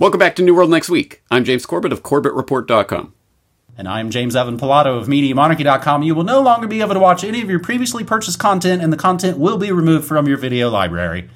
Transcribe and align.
Welcome 0.00 0.18
back 0.18 0.34
to 0.36 0.42
New 0.42 0.54
World 0.54 0.70
Next 0.70 0.88
Week. 0.88 1.22
I'm 1.30 1.44
James 1.44 1.66
Corbett 1.66 1.92
of 1.92 2.02
CorbettReport.com. 2.02 3.12
And 3.76 3.86
I'm 3.86 4.08
James 4.08 4.34
Evan 4.34 4.56
Pilato 4.56 4.98
of 4.98 5.08
MediaMonarchy.com. 5.08 6.02
You 6.02 6.14
will 6.14 6.24
no 6.24 6.40
longer 6.40 6.66
be 6.66 6.80
able 6.80 6.94
to 6.94 7.00
watch 7.00 7.22
any 7.22 7.42
of 7.42 7.50
your 7.50 7.60
previously 7.60 8.02
purchased 8.02 8.38
content, 8.38 8.80
and 8.80 8.90
the 8.90 8.96
content 8.96 9.36
will 9.36 9.58
be 9.58 9.70
removed 9.70 10.08
from 10.08 10.26
your 10.26 10.38
video 10.38 10.70
library. 10.70 11.28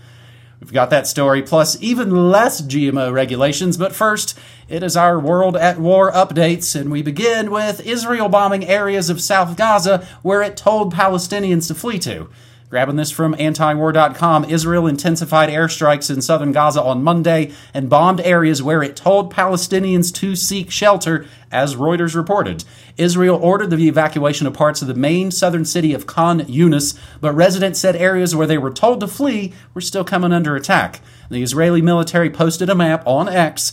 We've 0.61 0.73
got 0.73 0.89
that 0.89 1.07
story, 1.07 1.43
plus 1.43 1.77
even 1.83 2.31
less 2.31 2.63
GMO 2.63 3.13
regulations. 3.13 3.77
But 3.77 3.95
first, 3.95 4.39
it 4.67 4.83
is 4.83 4.97
our 4.97 5.21
World 5.21 5.59
at 5.59 5.79
War 5.79 6.11
updates, 6.11 6.75
and 6.75 6.91
we 6.91 7.03
begin 7.03 7.51
with 7.51 7.87
Israel 7.87 8.31
bombing 8.31 8.65
areas 8.65 9.11
of 9.11 9.21
South 9.21 9.59
Gaza 9.59 10.09
where 10.23 10.41
it 10.41 10.57
told 10.57 10.95
Palestinians 10.95 11.67
to 11.69 11.75
flee 11.75 11.99
to. 11.99 12.31
Grabbing 12.75 12.97
this 12.97 13.13
from 13.13 13.37
antiwar.com, 13.37 14.47
Israel 14.47 14.89
intensified 14.89 15.49
airstrikes 15.49 16.13
in 16.13 16.21
southern 16.21 16.51
Gaza 16.51 16.83
on 16.83 17.05
Monday 17.05 17.53
and 17.73 17.89
bombed 17.89 18.21
areas 18.23 18.65
where 18.65 18.83
it 18.83 18.97
told 18.97 19.33
Palestinians 19.33 20.13
to 20.15 20.35
seek 20.35 20.73
shelter, 20.73 21.25
as 21.53 21.77
Reuters 21.77 22.17
reported. 22.17 22.65
Israel 22.97 23.39
ordered 23.41 23.71
the 23.71 23.87
evacuation 23.87 24.49
of 24.49 24.55
parts 24.55 24.83
of 24.83 24.89
the 24.89 24.95
main 24.95 25.31
southern 25.31 25.65
city 25.65 25.95
of 25.95 26.09
Khan 26.09 26.41
Yunis, 26.41 26.99
but 27.21 27.33
residents 27.33 27.79
said 27.79 27.95
areas 27.95 28.35
where 28.35 28.49
they 28.49 28.59
were 28.59 28.73
told 28.73 28.99
to 28.99 29.07
flee 29.07 29.55
were 29.73 29.81
still 29.81 30.03
coming 30.03 30.33
under 30.33 30.57
attack. 30.57 31.01
The 31.31 31.45
Israeli 31.45 31.81
military 31.81 32.29
posted 32.29 32.69
a 32.69 32.75
map 32.75 33.07
on 33.07 33.29
X 33.29 33.73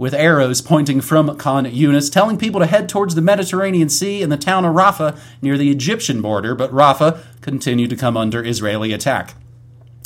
with 0.00 0.14
arrows 0.14 0.62
pointing 0.62 0.98
from 1.02 1.36
Khan 1.36 1.66
Yunis, 1.66 2.10
telling 2.10 2.38
people 2.38 2.58
to 2.60 2.66
head 2.66 2.88
towards 2.88 3.14
the 3.14 3.20
Mediterranean 3.20 3.90
Sea 3.90 4.22
and 4.22 4.32
the 4.32 4.38
town 4.38 4.64
of 4.64 4.74
Rafah 4.74 5.20
near 5.42 5.58
the 5.58 5.70
Egyptian 5.70 6.22
border, 6.22 6.54
but 6.54 6.72
Rafah 6.72 7.22
continued 7.42 7.90
to 7.90 7.96
come 7.96 8.16
under 8.16 8.42
Israeli 8.42 8.94
attack. 8.94 9.34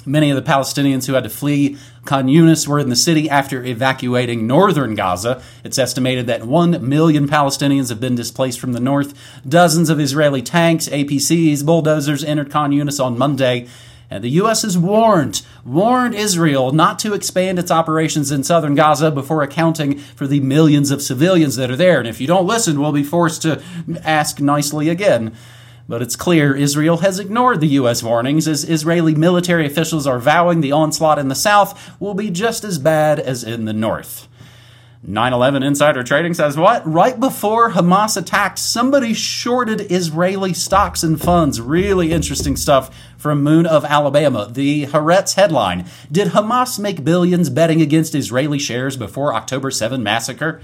Many 0.05 0.30
of 0.30 0.36
the 0.36 0.50
Palestinians 0.50 1.06
who 1.06 1.12
had 1.12 1.22
to 1.22 1.30
flee 1.30 1.78
Khan 2.06 2.27
Yunis 2.27 2.66
were 2.66 2.80
in 2.80 2.88
the 2.88 2.96
city 2.96 3.30
after 3.30 3.62
evacuating 3.62 4.48
northern 4.48 4.96
Gaza. 4.96 5.41
It's 5.62 5.78
estimated 5.78 6.27
that 6.27 6.44
1 6.44 6.86
million 6.86 7.28
Palestinians 7.28 7.88
have 7.88 8.00
been 8.00 8.16
displaced 8.16 8.58
from 8.58 8.72
the 8.72 8.80
north. 8.80 9.14
Dozens 9.48 9.90
of 9.90 10.00
Israeli 10.00 10.42
tanks, 10.42 10.88
APCs, 10.88 11.64
bulldozers 11.64 12.24
entered 12.24 12.50
Khan 12.50 12.72
Yunis 12.72 13.02
on 13.02 13.16
Monday. 13.16 13.68
And 14.10 14.22
the 14.22 14.30
U.S. 14.30 14.62
has 14.62 14.77
warned, 14.77 15.42
warned 15.64 16.14
Israel 16.14 16.72
not 16.72 16.98
to 17.00 17.14
expand 17.14 17.58
its 17.58 17.70
operations 17.70 18.30
in 18.30 18.44
southern 18.44 18.74
Gaza 18.74 19.11
before 19.11 19.42
accounting 19.42 19.98
for 19.98 20.27
the 20.27 20.41
millions 20.41 20.91
of 20.91 21.02
civilians 21.02 21.56
that 21.56 21.70
are 21.70 21.77
there. 21.77 21.98
And 21.98 22.08
if 22.08 22.20
you 22.20 22.27
don't 22.27 22.46
listen, 22.46 22.80
we'll 22.80 22.92
be 22.92 23.02
forced 23.02 23.42
to 23.42 23.62
ask 24.05 24.41
nicely 24.41 24.88
again. 24.88 25.34
But 25.88 26.00
it's 26.00 26.16
clear 26.16 26.55
Israel 26.55 26.98
has 26.98 27.19
ignored 27.19 27.61
the 27.61 27.69
U.S. 27.69 28.02
warnings 28.02 28.48
as 28.48 28.69
Israeli 28.69 29.14
military 29.14 29.66
officials 29.66 30.06
are 30.06 30.18
vowing 30.18 30.61
the 30.61 30.72
onslaught 30.72 31.18
in 31.18 31.28
the 31.28 31.34
south 31.34 32.00
will 32.00 32.14
be 32.14 32.30
just 32.30 32.64
as 32.64 32.78
bad 32.78 33.18
as 33.18 33.44
in 33.44 33.64
the 33.64 33.72
north. 33.72 34.28
9 35.06 35.34
11 35.34 35.62
Insider 35.62 36.02
Trading 36.02 36.33
says 36.33 36.56
what? 36.56 36.86
Right 36.91 37.20
before 37.20 37.72
Hamas 37.72 38.16
attacked, 38.16 38.58
somebody 38.58 39.12
shorted 39.12 39.92
Israeli 39.92 40.55
stocks 40.55 41.02
and 41.02 41.20
funds. 41.20 41.61
Really 41.61 42.11
interesting 42.11 42.56
stuff 42.56 42.91
from 43.19 43.42
Moon 43.42 43.66
of 43.66 43.84
Alabama. 43.84 44.48
The 44.50 44.86
Haaretz 44.86 45.34
headline 45.34 45.84
Did 46.11 46.28
Hamas 46.28 46.78
make 46.78 47.05
billions 47.05 47.50
betting 47.50 47.83
against 47.83 48.14
Israeli 48.14 48.58
shares 48.58 48.96
before 48.96 49.34
October 49.34 49.70
7 49.70 50.02
massacre? 50.02 50.62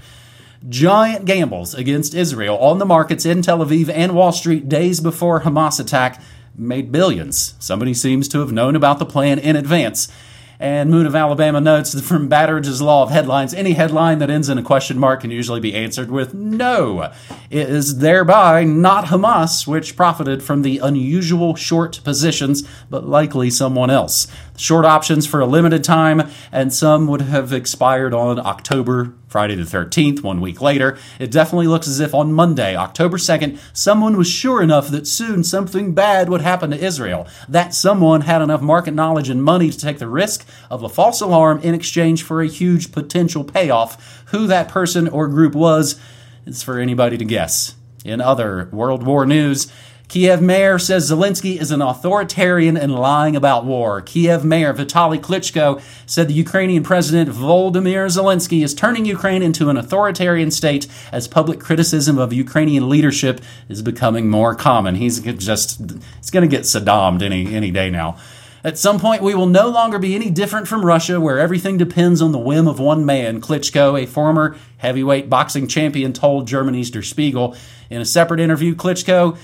Giant 0.67 1.25
gambles 1.25 1.75
against 1.75 2.15
Israel 2.15 2.57
on 2.57 2.79
the 2.79 2.85
markets 2.85 3.27
in 3.27 3.43
Tel 3.43 3.59
Aviv 3.59 3.89
and 3.89 4.15
Wall 4.15 4.31
Street 4.31 4.67
days 4.67 4.99
before 4.99 5.41
Hamas 5.41 5.79
attack 5.79 6.19
made 6.55 6.91
billions. 6.91 7.53
Somebody 7.59 7.93
seems 7.93 8.27
to 8.29 8.39
have 8.39 8.51
known 8.51 8.75
about 8.75 8.97
the 8.97 9.05
plan 9.05 9.37
in 9.37 9.55
advance. 9.55 10.07
And 10.61 10.91
Moon 10.91 11.07
of 11.07 11.15
Alabama 11.15 11.59
notes 11.59 11.99
from 12.01 12.29
Betteridge's 12.29 12.83
law 12.83 13.01
of 13.01 13.09
headlines, 13.09 13.51
any 13.51 13.73
headline 13.73 14.19
that 14.19 14.29
ends 14.29 14.47
in 14.47 14.59
a 14.59 14.63
question 14.63 14.99
mark 14.99 15.21
can 15.21 15.31
usually 15.31 15.59
be 15.59 15.73
answered 15.73 16.11
with 16.11 16.35
no. 16.35 17.11
It 17.49 17.67
is 17.67 17.97
thereby 17.97 18.63
not 18.63 19.05
Hamas, 19.05 19.65
which 19.65 19.95
profited 19.95 20.43
from 20.43 20.61
the 20.61 20.77
unusual 20.77 21.55
short 21.55 21.99
positions, 22.03 22.61
but 22.91 23.07
likely 23.07 23.49
someone 23.49 23.89
else. 23.89 24.27
Short 24.61 24.85
options 24.85 25.25
for 25.25 25.39
a 25.39 25.47
limited 25.47 25.83
time, 25.83 26.29
and 26.51 26.71
some 26.71 27.07
would 27.07 27.21
have 27.21 27.51
expired 27.51 28.13
on 28.13 28.37
October 28.37 29.15
Friday 29.27 29.55
the 29.55 29.63
13th, 29.63 30.21
one 30.21 30.39
week 30.39 30.61
later. 30.61 30.99
It 31.17 31.31
definitely 31.31 31.65
looks 31.65 31.87
as 31.87 31.99
if 31.99 32.13
on 32.13 32.31
Monday, 32.31 32.75
October 32.75 33.17
2nd, 33.17 33.57
someone 33.73 34.17
was 34.17 34.29
sure 34.29 34.61
enough 34.61 34.89
that 34.89 35.07
soon 35.07 35.43
something 35.43 35.95
bad 35.95 36.29
would 36.29 36.41
happen 36.41 36.69
to 36.69 36.77
Israel. 36.77 37.27
That 37.49 37.73
someone 37.73 38.21
had 38.21 38.43
enough 38.43 38.61
market 38.61 38.93
knowledge 38.93 39.29
and 39.29 39.43
money 39.43 39.71
to 39.71 39.77
take 39.79 39.97
the 39.97 40.07
risk 40.07 40.47
of 40.69 40.83
a 40.83 40.89
false 40.89 41.21
alarm 41.21 41.59
in 41.63 41.73
exchange 41.73 42.21
for 42.21 42.43
a 42.43 42.47
huge 42.47 42.91
potential 42.91 43.43
payoff. 43.43 44.25
Who 44.27 44.45
that 44.45 44.69
person 44.69 45.07
or 45.07 45.27
group 45.27 45.55
was 45.55 45.99
is 46.45 46.61
for 46.61 46.77
anybody 46.77 47.17
to 47.17 47.25
guess. 47.25 47.73
In 48.05 48.21
other 48.21 48.69
World 48.71 49.03
War 49.03 49.25
news, 49.25 49.71
Kiev 50.11 50.41
mayor 50.41 50.77
says 50.77 51.09
Zelensky 51.09 51.57
is 51.57 51.71
an 51.71 51.81
authoritarian 51.81 52.75
and 52.75 52.93
lying 52.93 53.33
about 53.33 53.63
war. 53.63 54.01
Kiev 54.01 54.43
mayor 54.43 54.73
Vitaly 54.73 55.17
Klitschko 55.17 55.81
said 56.05 56.27
the 56.27 56.33
Ukrainian 56.33 56.83
president 56.83 57.29
Volodymyr 57.29 58.07
Zelensky 58.07 58.61
is 58.61 58.73
turning 58.73 59.05
Ukraine 59.05 59.41
into 59.41 59.69
an 59.69 59.77
authoritarian 59.77 60.51
state 60.51 60.85
as 61.13 61.29
public 61.29 61.61
criticism 61.61 62.17
of 62.17 62.33
Ukrainian 62.33 62.89
leadership 62.89 63.39
is 63.69 63.81
becoming 63.81 64.29
more 64.29 64.53
common. 64.53 64.95
He's 64.95 65.21
just 65.21 65.79
it's 66.17 66.29
going 66.29 66.43
to 66.43 66.53
get 66.53 66.63
Saddammed 66.63 67.21
any 67.21 67.55
any 67.55 67.71
day 67.71 67.89
now. 67.89 68.17
At 68.65 68.77
some 68.77 68.99
point, 68.99 69.23
we 69.23 69.33
will 69.33 69.47
no 69.47 69.69
longer 69.69 69.97
be 69.97 70.13
any 70.13 70.29
different 70.29 70.67
from 70.67 70.85
Russia, 70.85 71.21
where 71.21 71.39
everything 71.39 71.77
depends 71.77 72.21
on 72.21 72.33
the 72.33 72.37
whim 72.37 72.67
of 72.67 72.81
one 72.81 73.05
man. 73.05 73.39
Klitschko, 73.39 74.03
a 74.03 74.05
former 74.05 74.57
heavyweight 74.77 75.29
boxing 75.29 75.69
champion, 75.69 76.11
told 76.11 76.49
German 76.49 76.75
Easter 76.75 77.01
Spiegel. 77.01 77.55
In 77.89 78.01
a 78.01 78.05
separate 78.05 78.41
interview, 78.41 78.75
Klitschko 78.75 79.37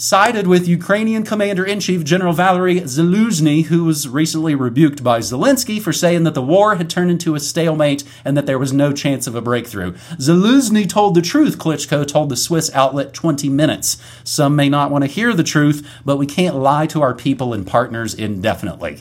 sided 0.00 0.46
with 0.46 0.68
Ukrainian 0.68 1.24
Commander 1.24 1.64
in 1.64 1.80
Chief 1.80 2.04
General 2.04 2.32
Valery 2.32 2.80
Zaluzhny, 2.82 3.64
who 3.64 3.82
was 3.82 4.08
recently 4.08 4.54
rebuked 4.54 5.02
by 5.02 5.18
Zelensky 5.18 5.82
for 5.82 5.92
saying 5.92 6.22
that 6.22 6.34
the 6.34 6.40
war 6.40 6.76
had 6.76 6.88
turned 6.88 7.10
into 7.10 7.34
a 7.34 7.40
stalemate 7.40 8.04
and 8.24 8.36
that 8.36 8.46
there 8.46 8.60
was 8.60 8.72
no 8.72 8.92
chance 8.92 9.26
of 9.26 9.34
a 9.34 9.42
breakthrough. 9.42 9.94
Zaluzhny 10.16 10.88
told 10.88 11.16
the 11.16 11.20
truth, 11.20 11.58
Klitschko 11.58 12.06
told 12.06 12.28
the 12.28 12.36
Swiss 12.36 12.72
outlet 12.74 13.12
20 13.12 13.48
Minutes. 13.48 14.00
Some 14.22 14.54
may 14.54 14.68
not 14.68 14.92
want 14.92 15.02
to 15.02 15.10
hear 15.10 15.34
the 15.34 15.42
truth, 15.42 15.84
but 16.04 16.16
we 16.16 16.26
can't 16.26 16.54
lie 16.54 16.86
to 16.86 17.02
our 17.02 17.12
people 17.12 17.52
and 17.52 17.66
partners 17.66 18.14
indefinitely. 18.14 19.00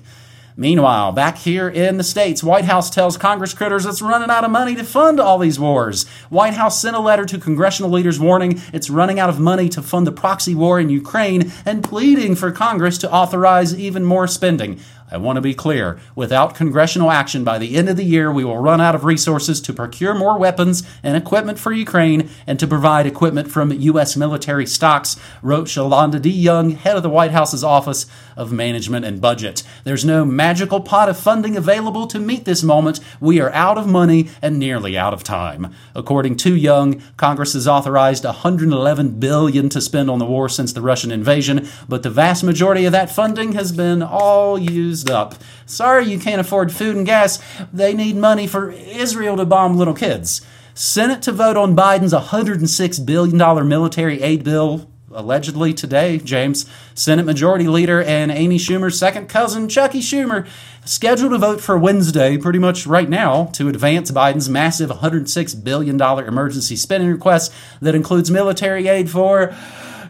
Meanwhile, 0.59 1.11
back 1.11 1.37
here 1.37 1.69
in 1.69 1.97
the 1.97 2.03
States, 2.03 2.43
White 2.43 2.65
House 2.65 2.89
tells 2.89 3.15
Congress 3.15 3.53
critters 3.53 3.85
it's 3.85 4.01
running 4.01 4.31
out 4.31 4.43
of 4.43 4.49
money 4.49 4.73
to 4.73 4.83
fund 4.83 5.19
all 5.19 5.37
these 5.37 5.59
wars. 5.59 6.07
White 6.31 6.55
House 6.55 6.81
sent 6.81 6.95
a 6.95 6.99
letter 6.99 7.25
to 7.25 7.37
congressional 7.37 7.91
leaders 7.91 8.19
warning 8.19 8.59
it's 8.73 8.89
running 8.89 9.19
out 9.19 9.29
of 9.29 9.39
money 9.39 9.69
to 9.69 9.83
fund 9.83 10.07
the 10.07 10.11
proxy 10.11 10.55
war 10.55 10.79
in 10.79 10.89
Ukraine 10.89 11.51
and 11.63 11.83
pleading 11.83 12.35
for 12.35 12.51
Congress 12.51 12.97
to 12.97 13.13
authorize 13.13 13.77
even 13.77 14.03
more 14.03 14.25
spending. 14.25 14.79
I 15.09 15.15
want 15.15 15.37
to 15.37 15.41
be 15.41 15.53
clear. 15.53 15.99
Without 16.15 16.53
congressional 16.53 17.11
action 17.11 17.45
by 17.45 17.57
the 17.57 17.77
end 17.77 17.87
of 17.87 17.95
the 17.95 18.03
year, 18.03 18.29
we 18.29 18.43
will 18.43 18.57
run 18.57 18.81
out 18.81 18.93
of 18.93 19.05
resources 19.05 19.61
to 19.61 19.71
procure 19.71 20.13
more 20.13 20.37
weapons 20.37 20.83
and 21.01 21.15
equipment 21.15 21.59
for 21.59 21.71
Ukraine 21.71 22.29
and 22.45 22.59
to 22.59 22.67
provide 22.67 23.05
equipment 23.05 23.49
from 23.49 23.71
U.S. 23.71 24.17
military 24.17 24.65
stocks, 24.65 25.15
wrote 25.41 25.67
Shalonda 25.67 26.21
D. 26.21 26.29
Young, 26.29 26.71
head 26.71 26.97
of 26.97 27.03
the 27.03 27.09
White 27.09 27.31
House's 27.31 27.63
Office 27.63 28.05
of 28.35 28.51
Management 28.51 29.05
and 29.05 29.21
Budget. 29.21 29.63
There's 29.85 30.03
no 30.03 30.25
magical 30.25 30.81
pot 30.81 31.07
of 31.07 31.17
funding 31.17 31.55
available 31.55 32.05
to 32.07 32.19
meet 32.19 32.43
this 32.43 32.61
moment. 32.61 32.99
We 33.21 33.39
are 33.39 33.53
out 33.53 33.77
of 33.77 33.87
money 33.87 34.29
and 34.41 34.59
nearly 34.59 34.97
out 34.97 35.13
of 35.13 35.23
time. 35.23 35.73
According 35.95 36.35
to 36.37 36.53
Young, 36.53 37.01
Congress 37.15 37.53
has 37.53 37.67
authorized 37.67 38.25
111 38.25 39.19
billion 39.19 39.69
to 39.69 39.79
spend 39.79 40.09
on 40.09 40.19
the 40.19 40.25
war 40.25 40.49
since 40.49 40.73
the 40.73 40.81
Russian 40.81 41.11
invasion, 41.11 41.67
but 41.87 42.03
the 42.03 42.09
vast 42.09 42.43
majority 42.43 42.83
of 42.83 42.91
that 42.91 43.09
funding 43.09 43.53
has 43.53 43.71
been 43.71 44.03
all 44.03 44.59
used 44.59 44.96
used 44.97 45.11
up. 45.11 45.35
Sorry 45.67 46.05
you 46.05 46.17
can't 46.17 46.41
afford 46.41 46.71
food 46.71 46.95
and 46.95 47.05
gas. 47.05 47.39
They 47.71 47.93
need 47.93 48.15
money 48.15 48.47
for 48.47 48.71
Israel 48.71 49.37
to 49.37 49.45
bomb 49.45 49.77
little 49.77 49.93
kids. 49.93 50.41
Senate 50.73 51.21
to 51.23 51.31
vote 51.31 51.57
on 51.57 51.75
Biden's 51.75 52.13
$106 52.13 53.05
billion 53.05 53.67
military 53.67 54.21
aid 54.23 54.43
bill 54.43 54.89
allegedly 55.11 55.73
today, 55.73 56.17
James. 56.17 56.65
Senate 56.95 57.25
Majority 57.25 57.67
Leader 57.67 58.01
and 58.01 58.31
Amy 58.31 58.57
Schumer's 58.57 58.97
second 58.97 59.29
cousin, 59.29 59.69
Chucky 59.69 60.01
Schumer, 60.01 60.47
scheduled 60.83 61.31
to 61.31 61.37
vote 61.37 61.61
for 61.61 61.77
Wednesday, 61.77 62.37
pretty 62.37 62.59
much 62.59 62.87
right 62.87 63.09
now, 63.09 63.45
to 63.53 63.69
advance 63.69 64.11
Biden's 64.11 64.49
massive 64.49 64.89
$106 64.89 65.63
billion 65.63 66.01
emergency 66.01 66.75
spending 66.75 67.09
request 67.09 67.53
that 67.81 67.95
includes 67.95 68.31
military 68.31 68.87
aid 68.87 69.09
for 69.09 69.55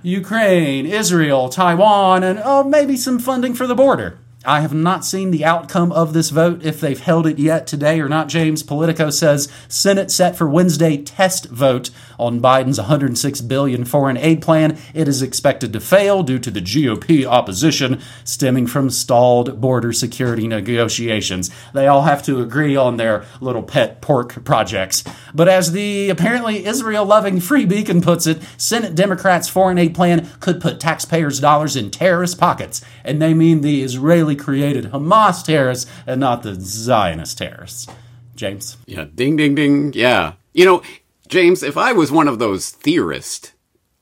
Ukraine, 0.01 0.85
Israel, 0.85 1.49
Taiwan, 1.49 2.23
and 2.23 2.39
oh, 2.43 2.63
maybe 2.63 2.95
some 2.95 3.19
funding 3.19 3.53
for 3.53 3.67
the 3.67 3.75
border. 3.75 4.19
I 4.47 4.61
have 4.61 4.73
not 4.73 5.03
seen 5.03 5.31
the 5.31 5.43
outcome 5.43 5.91
of 5.91 6.13
this 6.13 6.29
vote, 6.29 6.63
if 6.63 6.79
they've 6.79 6.97
held 6.97 7.27
it 7.27 7.37
yet 7.37 7.67
today 7.67 7.99
or 7.99 8.07
not, 8.07 8.29
James. 8.29 8.63
Politico 8.63 9.09
says 9.09 9.51
Senate 9.67 10.09
set 10.09 10.37
for 10.37 10.47
Wednesday 10.47 10.95
test 10.95 11.47
vote 11.47 11.89
on 12.17 12.39
Biden's 12.39 12.77
106 12.77 13.41
billion 13.41 13.83
foreign 13.83 14.15
aid 14.15 14.41
plan. 14.41 14.77
It 14.93 15.09
is 15.09 15.21
expected 15.21 15.73
to 15.73 15.81
fail 15.81 16.23
due 16.23 16.39
to 16.39 16.49
the 16.49 16.61
GOP 16.61 17.25
opposition 17.25 17.99
stemming 18.23 18.67
from 18.67 18.89
stalled 18.89 19.59
border 19.59 19.91
security 19.91 20.47
negotiations. 20.47 21.51
They 21.73 21.87
all 21.87 22.03
have 22.03 22.23
to 22.23 22.39
agree 22.39 22.77
on 22.77 22.95
their 22.95 23.25
little 23.41 23.63
pet 23.63 23.99
pork 23.99 24.45
projects. 24.45 25.03
But 25.35 25.49
as 25.49 25.73
the 25.73 26.09
apparently 26.09 26.65
Israel 26.65 27.03
loving 27.03 27.41
Free 27.41 27.65
Beacon 27.65 27.99
puts 27.99 28.25
it, 28.25 28.41
Senate 28.55 28.95
Democrats' 28.95 29.49
foreign 29.49 29.77
aid 29.77 29.93
plan 29.93 30.29
could 30.39 30.61
put 30.61 30.79
taxpayers' 30.79 31.41
dollars 31.41 31.75
in 31.75 31.91
terrorist 31.91 32.39
pockets. 32.39 32.81
And 33.03 33.21
they 33.21 33.33
mean 33.33 33.59
the 33.59 33.83
Israeli 33.83 34.36
created 34.37 34.91
Hamas 34.91 35.43
terrorists 35.43 35.89
and 36.05 36.19
not 36.19 36.43
the 36.43 36.55
Zionist 36.55 37.37
terrorists. 37.37 37.87
James? 38.35 38.77
Yeah, 38.85 39.05
ding, 39.13 39.35
ding, 39.35 39.55
ding. 39.55 39.93
Yeah. 39.93 40.33
You 40.53 40.65
know, 40.65 40.81
James, 41.27 41.63
if 41.63 41.77
I 41.77 41.91
was 41.91 42.11
one 42.11 42.27
of 42.27 42.39
those 42.39 42.69
theorists, 42.69 43.53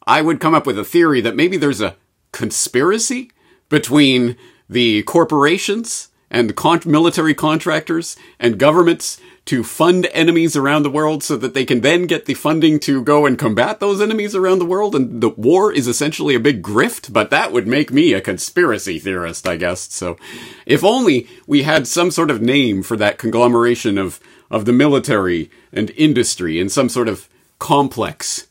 I 0.05 0.21
would 0.21 0.39
come 0.39 0.53
up 0.53 0.67
with 0.67 0.77
a 0.77 0.83
theory 0.83 1.21
that 1.21 1.35
maybe 1.35 1.57
there's 1.57 1.81
a 1.81 1.95
conspiracy 2.31 3.31
between 3.69 4.35
the 4.69 5.03
corporations 5.03 6.09
and 6.29 6.55
con- 6.55 6.81
military 6.85 7.33
contractors 7.33 8.15
and 8.39 8.57
governments 8.57 9.19
to 9.45 9.63
fund 9.63 10.07
enemies 10.11 10.55
around 10.55 10.81
the 10.83 10.89
world 10.89 11.23
so 11.23 11.37
that 11.37 11.53
they 11.53 11.65
can 11.65 11.81
then 11.81 12.07
get 12.07 12.25
the 12.25 12.33
funding 12.33 12.79
to 12.79 13.03
go 13.03 13.25
and 13.27 13.37
combat 13.37 13.79
those 13.79 14.01
enemies 14.01 14.33
around 14.33 14.57
the 14.57 14.65
world. 14.65 14.95
And 14.95 15.21
the 15.21 15.29
war 15.29 15.71
is 15.71 15.87
essentially 15.87 16.33
a 16.33 16.39
big 16.39 16.63
grift, 16.63 17.13
but 17.13 17.29
that 17.29 17.51
would 17.51 17.67
make 17.67 17.91
me 17.91 18.13
a 18.13 18.21
conspiracy 18.21 18.97
theorist, 18.97 19.47
I 19.47 19.55
guess. 19.57 19.93
So 19.93 20.17
if 20.65 20.83
only 20.83 21.27
we 21.45 21.61
had 21.61 21.87
some 21.87 22.09
sort 22.09 22.31
of 22.31 22.41
name 22.41 22.81
for 22.81 22.97
that 22.97 23.19
conglomeration 23.19 23.99
of, 23.99 24.19
of 24.49 24.65
the 24.65 24.73
military 24.73 25.51
and 25.71 25.91
industry 25.91 26.59
in 26.59 26.69
some 26.69 26.89
sort 26.89 27.07
of 27.07 27.29
complex. 27.59 28.47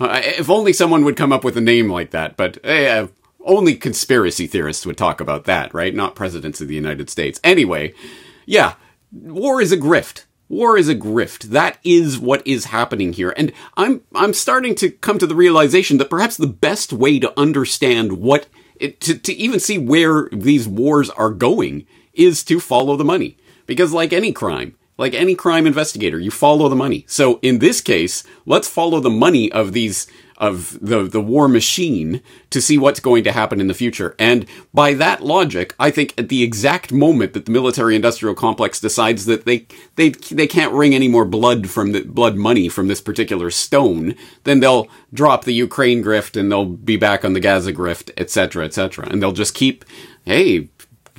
Uh, 0.00 0.20
if 0.22 0.48
only 0.48 0.72
someone 0.72 1.04
would 1.04 1.16
come 1.16 1.32
up 1.32 1.44
with 1.44 1.56
a 1.56 1.60
name 1.60 1.90
like 1.90 2.10
that, 2.12 2.36
but 2.36 2.64
uh, 2.64 3.08
only 3.48 3.74
conspiracy 3.74 4.46
theorists 4.46 4.86
would 4.86 4.96
talk 4.96 5.20
about 5.20 5.44
that, 5.44 5.74
right? 5.74 5.94
Not 5.94 6.14
presidents 6.14 6.60
of 6.60 6.68
the 6.68 6.74
United 6.74 7.10
States. 7.10 7.40
Anyway, 7.42 7.94
yeah, 8.46 8.74
war 9.10 9.60
is 9.60 9.72
a 9.72 9.76
grift. 9.76 10.24
War 10.48 10.78
is 10.78 10.88
a 10.88 10.94
grift. 10.94 11.44
That 11.44 11.78
is 11.82 12.18
what 12.18 12.46
is 12.46 12.66
happening 12.66 13.12
here. 13.12 13.34
And 13.36 13.52
I'm, 13.76 14.02
I'm 14.14 14.32
starting 14.32 14.74
to 14.76 14.90
come 14.90 15.18
to 15.18 15.26
the 15.26 15.34
realization 15.34 15.98
that 15.98 16.10
perhaps 16.10 16.36
the 16.36 16.46
best 16.46 16.92
way 16.92 17.18
to 17.18 17.38
understand 17.38 18.12
what, 18.12 18.46
it, 18.76 19.00
to, 19.02 19.18
to 19.18 19.32
even 19.34 19.60
see 19.60 19.76
where 19.76 20.28
these 20.32 20.68
wars 20.68 21.10
are 21.10 21.30
going 21.30 21.86
is 22.14 22.42
to 22.44 22.60
follow 22.60 22.96
the 22.96 23.04
money. 23.04 23.36
Because 23.66 23.92
like 23.92 24.14
any 24.14 24.32
crime, 24.32 24.74
like 24.96 25.12
any 25.12 25.34
crime 25.34 25.66
investigator, 25.66 26.18
you 26.18 26.30
follow 26.30 26.68
the 26.68 26.76
money. 26.76 27.04
So 27.06 27.38
in 27.42 27.58
this 27.58 27.80
case, 27.80 28.24
let's 28.46 28.68
follow 28.68 29.00
the 29.00 29.10
money 29.10 29.52
of 29.52 29.72
these 29.72 30.06
of 30.38 30.78
the 30.80 31.02
the 31.02 31.20
war 31.20 31.48
machine 31.48 32.22
to 32.50 32.62
see 32.62 32.78
what's 32.78 33.00
going 33.00 33.24
to 33.24 33.32
happen 33.32 33.60
in 33.60 33.66
the 33.66 33.74
future. 33.74 34.14
And 34.18 34.46
by 34.72 34.94
that 34.94 35.22
logic, 35.22 35.74
I 35.78 35.90
think 35.90 36.14
at 36.16 36.28
the 36.28 36.42
exact 36.42 36.92
moment 36.92 37.32
that 37.34 37.44
the 37.44 37.52
military 37.52 37.96
industrial 37.96 38.34
complex 38.34 38.80
decides 38.80 39.26
that 39.26 39.44
they 39.44 39.66
they 39.96 40.10
they 40.10 40.46
can't 40.46 40.72
wring 40.72 40.94
any 40.94 41.08
more 41.08 41.24
blood 41.24 41.68
from 41.68 41.92
the 41.92 42.02
blood 42.02 42.36
money 42.36 42.68
from 42.68 42.88
this 42.88 43.00
particular 43.00 43.50
stone, 43.50 44.14
then 44.44 44.60
they'll 44.60 44.88
drop 45.12 45.44
the 45.44 45.52
Ukraine 45.52 46.02
grift 46.02 46.38
and 46.38 46.50
they'll 46.50 46.64
be 46.64 46.96
back 46.96 47.24
on 47.24 47.32
the 47.32 47.40
Gaza 47.40 47.72
grift, 47.72 48.10
etc., 48.16 48.64
etc. 48.64 49.08
And 49.10 49.22
they'll 49.22 49.32
just 49.32 49.54
keep 49.54 49.84
hey, 50.24 50.68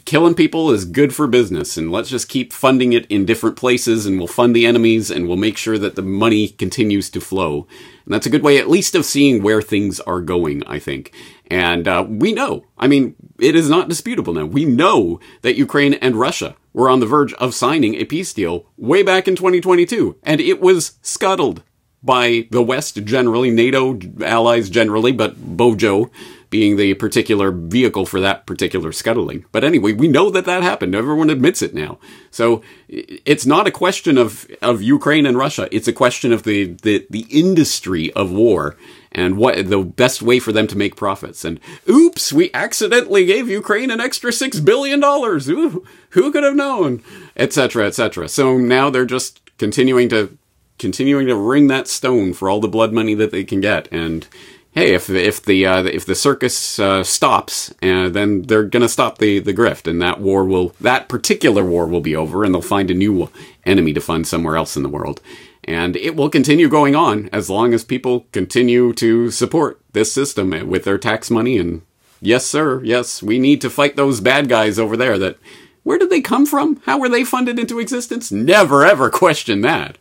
killing 0.05 0.33
people 0.33 0.71
is 0.71 0.85
good 0.85 1.13
for 1.13 1.27
business 1.27 1.77
and 1.77 1.91
let's 1.91 2.09
just 2.09 2.29
keep 2.29 2.53
funding 2.53 2.93
it 2.93 3.05
in 3.07 3.25
different 3.25 3.55
places 3.55 4.05
and 4.05 4.17
we'll 4.17 4.27
fund 4.27 4.55
the 4.55 4.65
enemies 4.65 5.11
and 5.11 5.27
we'll 5.27 5.37
make 5.37 5.57
sure 5.57 5.77
that 5.77 5.95
the 5.95 6.01
money 6.01 6.47
continues 6.47 7.09
to 7.09 7.21
flow. 7.21 7.67
And 8.09 8.15
that's 8.15 8.25
a 8.25 8.31
good 8.31 8.41
way 8.41 8.57
at 8.57 8.67
least 8.67 8.95
of 8.95 9.05
seeing 9.05 9.43
where 9.43 9.61
things 9.61 9.99
are 9.99 10.19
going, 10.19 10.63
I 10.65 10.79
think. 10.79 11.13
And 11.45 11.87
uh, 11.87 12.07
we 12.09 12.33
know, 12.33 12.65
I 12.75 12.87
mean, 12.87 13.15
it 13.37 13.55
is 13.55 13.69
not 13.69 13.87
disputable 13.87 14.33
now. 14.33 14.45
We 14.45 14.65
know 14.65 15.19
that 15.43 15.57
Ukraine 15.57 15.93
and 15.93 16.15
Russia 16.15 16.55
were 16.73 16.89
on 16.89 17.01
the 17.01 17.05
verge 17.05 17.33
of 17.33 17.53
signing 17.53 17.93
a 17.93 18.05
peace 18.05 18.33
deal 18.33 18.65
way 18.77 19.03
back 19.03 19.27
in 19.27 19.35
2022 19.35 20.15
and 20.23 20.41
it 20.41 20.59
was 20.59 20.97
scuttled 21.03 21.61
by 22.01 22.47
the 22.49 22.63
West 22.63 23.03
generally, 23.03 23.51
NATO 23.51 23.99
allies 24.23 24.71
generally, 24.71 25.11
but 25.11 25.37
Bojo 25.37 26.09
being 26.49 26.77
the 26.77 26.93
particular 26.95 27.51
vehicle 27.51 28.05
for 28.05 28.19
that 28.19 28.45
particular 28.45 28.91
scuttling. 28.91 29.45
But 29.51 29.63
anyway, 29.63 29.93
we 29.93 30.07
know 30.07 30.29
that 30.31 30.45
that 30.45 30.63
happened. 30.63 30.95
Everyone 30.95 31.29
admits 31.29 31.61
it 31.61 31.75
now. 31.75 31.99
So 32.31 32.63
it's 32.87 33.45
not 33.45 33.67
a 33.67 33.71
question 33.71 34.17
of, 34.17 34.47
of 34.61 34.81
Ukraine 34.81 35.25
and 35.25 35.37
Russia. 35.37 35.67
It's 35.71 35.87
a 35.87 35.93
question 35.93 36.33
of 36.33 36.43
the, 36.43 36.73
the, 36.81 37.05
the 37.09 37.27
industry 37.29 38.11
of 38.13 38.31
war 38.31 38.75
and 39.11 39.37
what 39.37 39.69
the 39.69 39.79
best 39.83 40.21
way 40.21 40.39
for 40.39 40.51
them 40.51 40.67
to 40.67 40.77
make 40.77 40.95
profits. 40.95 41.45
And 41.45 41.59
oops, 41.87 42.33
we 42.33 42.51
accidentally 42.53 43.25
gave 43.25 43.47
Ukraine 43.47 43.91
an 43.91 43.99
extra 43.99 44.31
six 44.31 44.59
billion 44.59 44.99
dollars. 44.99 45.49
Ooh, 45.49 45.85
who 46.11 46.31
could 46.31 46.43
have 46.43 46.55
known? 46.55 47.03
Etc. 47.35 47.85
Etc. 47.85 48.27
So 48.27 48.57
now 48.57 48.89
they're 48.89 49.05
just 49.05 49.41
continuing 49.57 50.09
to 50.09 50.37
continuing 50.77 51.27
to 51.27 51.35
wring 51.35 51.67
that 51.67 51.87
stone 51.87 52.33
for 52.33 52.49
all 52.49 52.61
the 52.61 52.67
blood 52.67 52.93
money 52.93 53.13
that 53.13 53.31
they 53.31 53.43
can 53.43 53.61
get. 53.61 53.87
And 53.91 54.27
hey, 54.71 54.93
if 54.93 55.09
if 55.09 55.43
the 55.43 55.65
uh, 55.65 55.83
if 55.83 56.05
the 56.05 56.15
circus 56.15 56.79
uh, 56.79 57.03
stops, 57.03 57.71
uh, 57.81 58.09
then 58.09 58.43
they're 58.43 58.63
going 58.63 58.81
to 58.81 58.89
stop 58.89 59.17
the 59.17 59.39
the 59.39 59.53
grift, 59.53 59.87
and 59.87 60.01
that 60.01 60.19
war 60.19 60.45
will 60.45 60.75
that 60.81 61.09
particular 61.09 61.63
war 61.63 61.87
will 61.87 62.01
be 62.01 62.15
over, 62.15 62.43
and 62.43 62.53
they'll 62.53 62.61
find 62.61 62.91
a 62.91 62.95
new 62.95 63.29
enemy 63.65 63.93
to 63.93 64.01
fund 64.01 64.27
somewhere 64.27 64.55
else 64.55 64.75
in 64.75 64.83
the 64.83 64.89
world. 64.89 65.21
And 65.63 65.95
it 65.97 66.15
will 66.15 66.29
continue 66.29 66.67
going 66.67 66.95
on 66.95 67.29
as 67.31 67.49
long 67.49 67.73
as 67.73 67.83
people 67.83 68.25
continue 68.31 68.93
to 68.93 69.29
support 69.29 69.79
this 69.91 70.11
system 70.11 70.49
with 70.67 70.83
their 70.83 70.97
tax 70.97 71.29
money. 71.29 71.59
And 71.59 71.83
yes, 72.21 72.45
sir, 72.45 72.81
yes, 72.83 73.21
we 73.21 73.37
need 73.37 73.61
to 73.61 73.69
fight 73.69 73.95
those 73.95 74.21
bad 74.21 74.49
guys 74.49 74.79
over 74.79 74.97
there 74.97 75.19
that 75.19 75.37
where 75.83 75.99
did 75.99 76.09
they 76.09 76.21
come 76.21 76.45
from? 76.45 76.81
How 76.85 76.97
were 76.97 77.09
they 77.09 77.23
funded 77.23 77.59
into 77.59 77.79
existence? 77.79 78.31
Never 78.31 78.85
ever 78.85 79.09
question 79.09 79.61
that. 79.61 79.97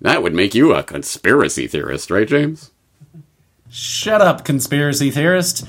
That 0.00 0.22
would 0.22 0.34
make 0.34 0.54
you 0.54 0.72
a 0.72 0.82
conspiracy 0.82 1.66
theorist, 1.66 2.10
right, 2.10 2.26
James? 2.26 2.70
Shut 3.74 4.20
up, 4.20 4.44
conspiracy 4.44 5.10
theorist. 5.10 5.64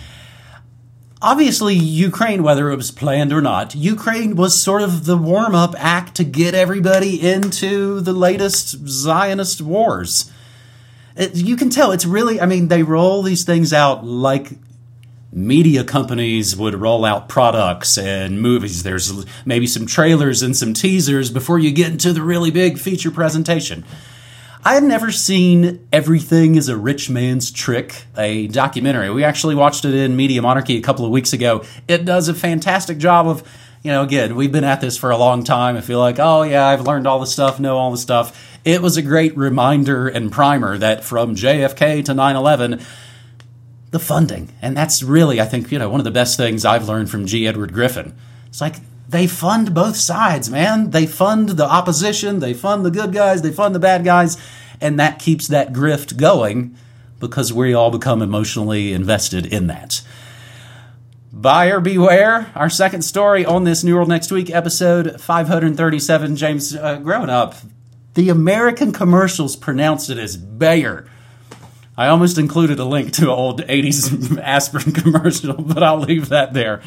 Obviously, 1.21 1.73
Ukraine, 1.73 2.43
whether 2.43 2.69
it 2.69 2.75
was 2.75 2.91
planned 2.91 3.31
or 3.31 3.39
not, 3.39 3.75
Ukraine 3.75 4.35
was 4.35 4.61
sort 4.61 4.81
of 4.81 5.05
the 5.05 5.15
warm 5.15 5.55
up 5.55 5.73
act 5.77 6.15
to 6.15 6.25
get 6.25 6.53
everybody 6.53 7.25
into 7.25 8.01
the 8.01 8.11
latest 8.11 8.85
Zionist 8.89 9.61
wars. 9.61 10.29
It, 11.15 11.35
you 11.35 11.55
can 11.55 11.69
tell 11.69 11.93
it's 11.93 12.05
really, 12.05 12.41
I 12.41 12.45
mean, 12.45 12.67
they 12.67 12.83
roll 12.83 13.23
these 13.23 13.45
things 13.45 13.71
out 13.71 14.03
like 14.03 14.49
media 15.31 15.85
companies 15.85 16.57
would 16.57 16.75
roll 16.75 17.05
out 17.05 17.29
products 17.29 17.97
and 17.97 18.41
movies. 18.41 18.83
There's 18.83 19.25
maybe 19.45 19.65
some 19.65 19.85
trailers 19.85 20.41
and 20.41 20.57
some 20.57 20.73
teasers 20.73 21.31
before 21.31 21.57
you 21.57 21.71
get 21.71 21.93
into 21.93 22.11
the 22.11 22.21
really 22.21 22.51
big 22.51 22.77
feature 22.77 23.11
presentation. 23.11 23.85
I 24.65 24.75
had 24.75 24.83
never 24.83 25.11
seen 25.11 25.85
Everything 25.91 26.55
is 26.55 26.69
a 26.69 26.77
Rich 26.77 27.09
Man's 27.09 27.51
Trick, 27.51 28.05
a 28.17 28.47
documentary. 28.47 29.09
We 29.09 29.25
actually 29.25 29.55
watched 29.55 29.83
it 29.83 29.93
in 29.93 30.15
Media 30.15 30.41
Monarchy 30.41 30.77
a 30.77 30.81
couple 30.81 31.03
of 31.03 31.11
weeks 31.11 31.33
ago. 31.33 31.65
It 31.89 32.05
does 32.05 32.29
a 32.29 32.33
fantastic 32.33 32.97
job 32.97 33.27
of, 33.27 33.43
you 33.83 33.91
know, 33.91 34.03
again, 34.03 34.37
we've 34.37 34.53
been 34.53 34.63
at 34.63 34.79
this 34.79 34.95
for 34.95 35.11
a 35.11 35.17
long 35.17 35.43
time. 35.43 35.75
I 35.75 35.81
feel 35.81 35.99
like, 35.99 36.17
oh, 36.17 36.43
yeah, 36.43 36.65
I've 36.65 36.87
learned 36.87 37.07
all 37.07 37.19
the 37.19 37.25
stuff, 37.25 37.59
know 37.59 37.77
all 37.77 37.91
the 37.91 37.97
stuff. 37.97 38.57
It 38.63 38.81
was 38.81 38.95
a 38.95 39.01
great 39.01 39.35
reminder 39.35 40.07
and 40.07 40.31
primer 40.31 40.77
that 40.77 41.03
from 41.03 41.35
JFK 41.35 42.05
to 42.05 42.13
9 42.13 42.35
11, 42.37 42.81
the 43.91 43.99
funding. 43.99 44.49
And 44.61 44.77
that's 44.77 45.03
really, 45.03 45.41
I 45.41 45.45
think, 45.45 45.73
you 45.73 45.77
know, 45.77 45.89
one 45.89 45.99
of 45.99 46.05
the 46.05 46.11
best 46.11 46.37
things 46.37 46.63
I've 46.63 46.87
learned 46.87 47.09
from 47.09 47.25
G. 47.25 47.45
Edward 47.47 47.73
Griffin. 47.73 48.15
It's 48.47 48.61
like 48.61 48.77
they 49.13 49.27
fund 49.27 49.73
both 49.73 49.95
sides, 49.95 50.49
man. 50.49 50.89
They 50.89 51.05
fund 51.05 51.49
the 51.49 51.65
opposition, 51.65 52.39
they 52.39 52.53
fund 52.53 52.83
the 52.83 52.91
good 52.91 53.13
guys, 53.13 53.43
they 53.43 53.51
fund 53.51 53.75
the 53.75 53.79
bad 53.79 54.03
guys, 54.03 54.37
and 54.81 54.99
that 54.99 55.19
keeps 55.19 55.47
that 55.47 55.71
grift 55.71 56.17
going 56.17 56.75
because 57.19 57.53
we 57.53 57.73
all 57.73 57.91
become 57.91 58.21
emotionally 58.23 58.91
invested 58.91 59.45
in 59.45 59.67
that. 59.67 60.01
Buyer 61.31 61.79
beware. 61.79 62.51
Our 62.55 62.69
second 62.69 63.03
story 63.03 63.45
on 63.45 63.63
this 63.63 63.83
New 63.83 63.95
World 63.95 64.09
Next 64.09 64.31
Week 64.31 64.49
episode 64.49 65.21
537. 65.21 66.35
James, 66.35 66.75
uh, 66.75 66.97
growing 66.97 67.29
up, 67.29 67.55
the 68.15 68.29
American 68.29 68.91
commercials 68.91 69.55
pronounced 69.55 70.09
it 70.09 70.17
as 70.17 70.37
Bayer. 70.37 71.07
I 71.95 72.07
almost 72.07 72.39
included 72.39 72.79
a 72.79 72.85
link 72.85 73.13
to 73.13 73.25
an 73.25 73.29
old 73.29 73.61
80s 73.61 74.39
aspirin 74.43 74.91
commercial, 74.93 75.53
but 75.53 75.83
I'll 75.83 75.99
leave 75.99 76.29
that 76.29 76.53
there. 76.53 76.81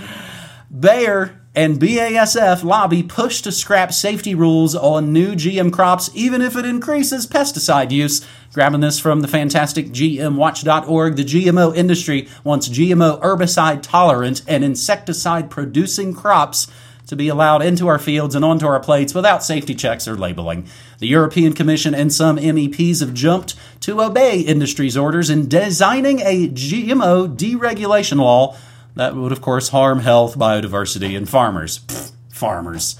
Bayer 0.68 1.40
and 1.56 1.80
BASF 1.80 2.62
lobby 2.62 3.02
push 3.02 3.40
to 3.40 3.50
scrap 3.50 3.90
safety 3.90 4.34
rules 4.34 4.74
on 4.74 5.14
new 5.14 5.32
GM 5.32 5.72
crops, 5.72 6.10
even 6.14 6.42
if 6.42 6.54
it 6.54 6.66
increases 6.66 7.26
pesticide 7.26 7.90
use. 7.90 8.24
Grabbing 8.52 8.82
this 8.82 9.00
from 9.00 9.22
the 9.22 9.28
fantastic 9.28 9.86
GMWatch.org, 9.86 11.16
the 11.16 11.24
GMO 11.24 11.74
industry 11.74 12.28
wants 12.44 12.68
GMO 12.68 13.20
herbicide 13.22 13.80
tolerant 13.80 14.42
and 14.46 14.62
insecticide 14.62 15.50
producing 15.50 16.12
crops 16.12 16.70
to 17.06 17.16
be 17.16 17.28
allowed 17.28 17.62
into 17.62 17.86
our 17.86 17.98
fields 17.98 18.34
and 18.34 18.44
onto 18.44 18.66
our 18.66 18.80
plates 18.80 19.14
without 19.14 19.42
safety 19.42 19.74
checks 19.74 20.06
or 20.06 20.16
labeling. 20.16 20.66
The 20.98 21.06
European 21.06 21.52
Commission 21.54 21.94
and 21.94 22.12
some 22.12 22.36
MEPs 22.36 23.00
have 23.00 23.14
jumped 23.14 23.54
to 23.80 24.02
obey 24.02 24.40
industry's 24.40 24.96
orders 24.96 25.30
in 25.30 25.48
designing 25.48 26.20
a 26.20 26.48
GMO 26.48 27.34
deregulation 27.34 28.18
law 28.18 28.56
that 28.96 29.14
would, 29.14 29.32
of 29.32 29.40
course, 29.40 29.68
harm 29.68 30.00
health, 30.00 30.36
biodiversity, 30.36 31.16
and 31.16 31.28
farmers. 31.28 31.78
Pfft, 31.80 32.12
farmers. 32.30 32.96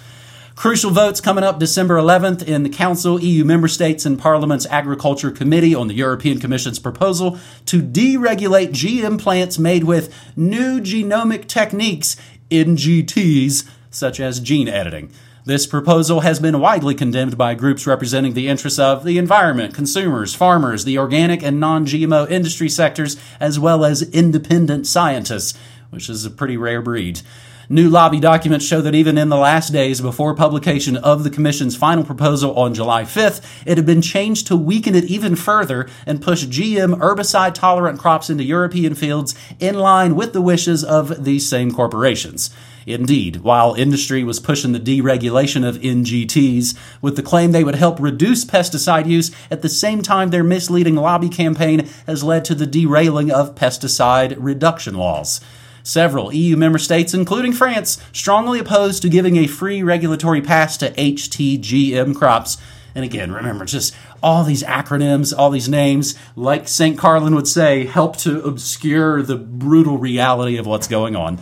Crucial 0.55 0.91
votes 0.91 1.21
coming 1.21 1.45
up 1.45 1.59
December 1.59 1.97
11th 1.97 2.43
in 2.43 2.63
the 2.63 2.71
Council, 2.71 3.21
EU 3.21 3.45
member 3.45 3.69
states, 3.69 4.07
and 4.07 4.19
Parliament's 4.19 4.65
Agriculture 4.67 5.31
Committee 5.31 5.75
on 5.75 5.89
the 5.89 5.95
European 5.95 6.41
Commission's 6.41 6.79
proposal 6.79 7.39
to 7.67 7.83
deregulate 7.83 8.71
GM 8.71 9.21
plants 9.21 9.59
made 9.59 9.85
with 9.85 10.15
new 10.35 10.81
genomic 10.81 11.47
techniques, 11.47 12.17
NGTs, 12.51 13.69
such 13.91 14.19
as 14.19 14.41
gene 14.41 14.69
editing. 14.69 15.11
This 15.45 15.67
proposal 15.67 16.21
has 16.21 16.41
been 16.41 16.59
widely 16.59 16.95
condemned 16.95 17.39
by 17.39 17.55
groups 17.55 17.87
representing 17.87 18.35
the 18.35 18.49
interests 18.49 18.81
of 18.81 19.05
the 19.05 19.17
environment, 19.17 19.75
consumers, 19.75 20.35
farmers, 20.35 20.85
the 20.85 20.99
organic 20.99 21.43
and 21.43 21.61
non 21.61 21.87
GMO 21.87 22.29
industry 22.29 22.69
sectors, 22.69 23.17
as 23.39 23.57
well 23.57 23.85
as 23.85 24.03
independent 24.11 24.89
scientists, 24.89 25.57
which 25.97 26.11
is 26.11 26.27
a 26.27 26.31
pretty 26.31 26.59
rare 26.59 26.83
breed. 26.83 27.23
New 27.69 27.89
lobby 27.89 28.21
documents 28.21 28.65
show 28.65 28.81
that 28.81 28.95
even 28.95 29.19
in 29.19 29.29
the 29.29 29.37
last 29.37 29.73
days 29.73 30.01
before 30.01 30.37
publication 30.37 30.97
of 30.97 31.25
the 31.25 31.31
Commission's 31.31 31.75
final 31.75 32.05
proposal 32.05 32.55
on 32.55 32.75
July 32.75 33.03
5th, 33.03 33.43
it 33.67 33.77
had 33.77 33.87
been 33.87 34.03
changed 34.03 34.47
to 34.47 34.57
weaken 34.57 34.95
it 34.95 35.05
even 35.05 35.35
further 35.35 35.89
and 36.07 36.23
push 36.23 36.45
GM 36.45 37.01
herbicide 37.01 37.55
tolerant 37.55 37.99
crops 37.99 38.31
into 38.31 38.45
European 38.45 38.95
fields 38.95 39.35
in 39.59 39.75
line 39.75 40.15
with 40.15 40.33
the 40.33 40.43
wishes 40.43 40.85
of 40.85 41.25
these 41.25 41.49
same 41.49 41.73
corporations. 41.73 42.51
Indeed, 42.87 43.39
while 43.39 43.75
industry 43.75 44.23
was 44.23 44.39
pushing 44.39 44.71
the 44.71 44.79
deregulation 44.79 45.69
of 45.69 45.79
NGTs 45.79 46.79
with 47.03 47.17
the 47.17 47.23
claim 47.23 47.51
they 47.51 47.65
would 47.65 47.75
help 47.75 47.99
reduce 47.99 48.45
pesticide 48.45 49.09
use, 49.09 49.33
at 49.51 49.63
the 49.63 49.69
same 49.69 50.03
time 50.03 50.31
their 50.31 50.45
misleading 50.45 50.95
lobby 50.95 51.29
campaign 51.29 51.89
has 52.07 52.23
led 52.23 52.45
to 52.45 52.55
the 52.55 52.67
derailing 52.67 53.33
of 53.33 53.57
pesticide 53.57 54.37
reduction 54.39 54.95
laws. 54.95 55.41
Several 55.87 56.35
EU 56.35 56.57
member 56.57 56.81
states, 56.81 57.15
including 57.15 57.53
France, 57.53 57.99
strongly 58.13 58.59
opposed 58.59 59.03
to 59.03 59.09
giving 59.09 59.37
a 59.37 59.47
free 59.47 59.85
regulatory 59.85 60.43
pass 60.43 60.77
to 60.79 60.91
HTGM 60.91 62.17
crops. 62.17 62.59
And 62.97 63.05
again, 63.05 63.31
remember, 63.31 63.65
just 63.65 63.95
all 64.21 64.43
these 64.43 64.65
acronyms, 64.65 65.33
all 65.39 65.49
these 65.49 65.69
names, 65.69 66.17
like 66.35 66.67
St. 66.67 66.99
Carlin 66.99 67.37
would 67.37 67.47
say, 67.47 67.87
help 67.87 68.17
to 68.17 68.43
obscure 68.43 69.23
the 69.23 69.37
brutal 69.37 69.97
reality 69.97 70.57
of 70.57 70.67
what's 70.67 70.89
going 70.89 71.15
on. 71.15 71.39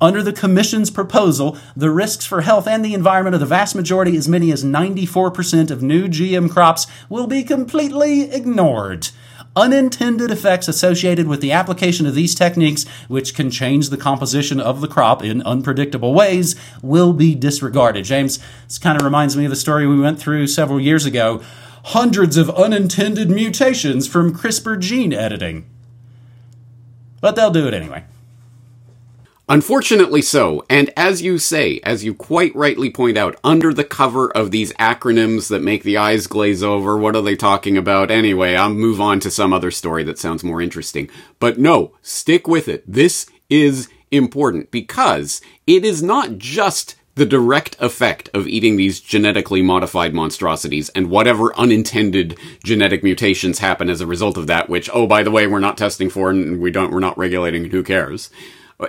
Under 0.00 0.22
the 0.22 0.32
Commission's 0.32 0.92
proposal, 0.92 1.58
the 1.74 1.90
risks 1.90 2.24
for 2.24 2.42
health 2.42 2.68
and 2.68 2.84
the 2.84 2.94
environment 2.94 3.34
of 3.34 3.40
the 3.40 3.46
vast 3.46 3.74
majority, 3.74 4.16
as 4.16 4.28
many 4.28 4.52
as 4.52 4.62
94% 4.62 5.68
of 5.72 5.82
new 5.82 6.06
GM 6.06 6.48
crops, 6.48 6.86
will 7.08 7.26
be 7.26 7.42
completely 7.42 8.30
ignored 8.30 9.08
unintended 9.56 10.30
effects 10.30 10.68
associated 10.68 11.26
with 11.26 11.40
the 11.40 11.52
application 11.52 12.06
of 12.06 12.14
these 12.14 12.34
techniques, 12.34 12.86
which 13.08 13.34
can 13.34 13.50
change 13.50 13.88
the 13.88 13.96
composition 13.96 14.60
of 14.60 14.80
the 14.80 14.88
crop 14.88 15.24
in 15.24 15.42
unpredictable 15.42 16.14
ways, 16.14 16.54
will 16.82 17.12
be 17.12 17.34
disregarded. 17.34 18.04
James, 18.04 18.38
this 18.64 18.78
kind 18.78 18.98
of 18.98 19.04
reminds 19.04 19.36
me 19.36 19.44
of 19.44 19.50
the 19.50 19.56
story 19.56 19.86
we 19.86 20.00
went 20.00 20.20
through 20.20 20.46
several 20.46 20.80
years 20.80 21.04
ago 21.04 21.42
hundreds 21.86 22.36
of 22.36 22.50
unintended 22.50 23.30
mutations 23.30 24.06
from 24.06 24.34
CRISPR 24.34 24.78
gene 24.78 25.12
editing. 25.12 25.64
But 27.20 27.36
they'll 27.36 27.50
do 27.50 27.66
it 27.66 27.74
anyway. 27.74 28.04
Unfortunately 29.50 30.22
so, 30.22 30.64
and 30.70 30.92
as 30.96 31.22
you 31.22 31.36
say, 31.36 31.80
as 31.82 32.04
you 32.04 32.14
quite 32.14 32.54
rightly 32.54 32.88
point 32.88 33.18
out, 33.18 33.34
under 33.42 33.74
the 33.74 33.82
cover 33.82 34.30
of 34.30 34.52
these 34.52 34.72
acronyms 34.74 35.48
that 35.48 35.60
make 35.60 35.82
the 35.82 35.96
eyes 35.96 36.28
glaze 36.28 36.62
over, 36.62 36.96
what 36.96 37.16
are 37.16 37.22
they 37.22 37.34
talking 37.34 37.76
about 37.76 38.12
anyway? 38.12 38.54
I'll 38.54 38.72
move 38.72 39.00
on 39.00 39.18
to 39.18 39.28
some 39.30 39.52
other 39.52 39.72
story 39.72 40.04
that 40.04 40.20
sounds 40.20 40.44
more 40.44 40.62
interesting. 40.62 41.10
But 41.40 41.58
no, 41.58 41.96
stick 42.00 42.46
with 42.46 42.68
it. 42.68 42.84
This 42.86 43.26
is 43.48 43.88
important 44.12 44.70
because 44.70 45.40
it 45.66 45.84
is 45.84 46.00
not 46.00 46.38
just 46.38 46.94
the 47.16 47.26
direct 47.26 47.74
effect 47.80 48.30
of 48.32 48.46
eating 48.46 48.76
these 48.76 49.00
genetically 49.00 49.62
modified 49.62 50.14
monstrosities 50.14 50.90
and 50.90 51.10
whatever 51.10 51.52
unintended 51.58 52.38
genetic 52.62 53.02
mutations 53.02 53.58
happen 53.58 53.90
as 53.90 54.00
a 54.00 54.06
result 54.06 54.36
of 54.36 54.46
that, 54.46 54.68
which, 54.68 54.88
oh, 54.94 55.08
by 55.08 55.24
the 55.24 55.32
way, 55.32 55.48
we're 55.48 55.58
not 55.58 55.76
testing 55.76 56.08
for 56.08 56.30
and 56.30 56.60
we 56.60 56.70
don't, 56.70 56.92
we're 56.92 57.00
not 57.00 57.18
regulating 57.18 57.64
who 57.64 57.82
cares. 57.82 58.30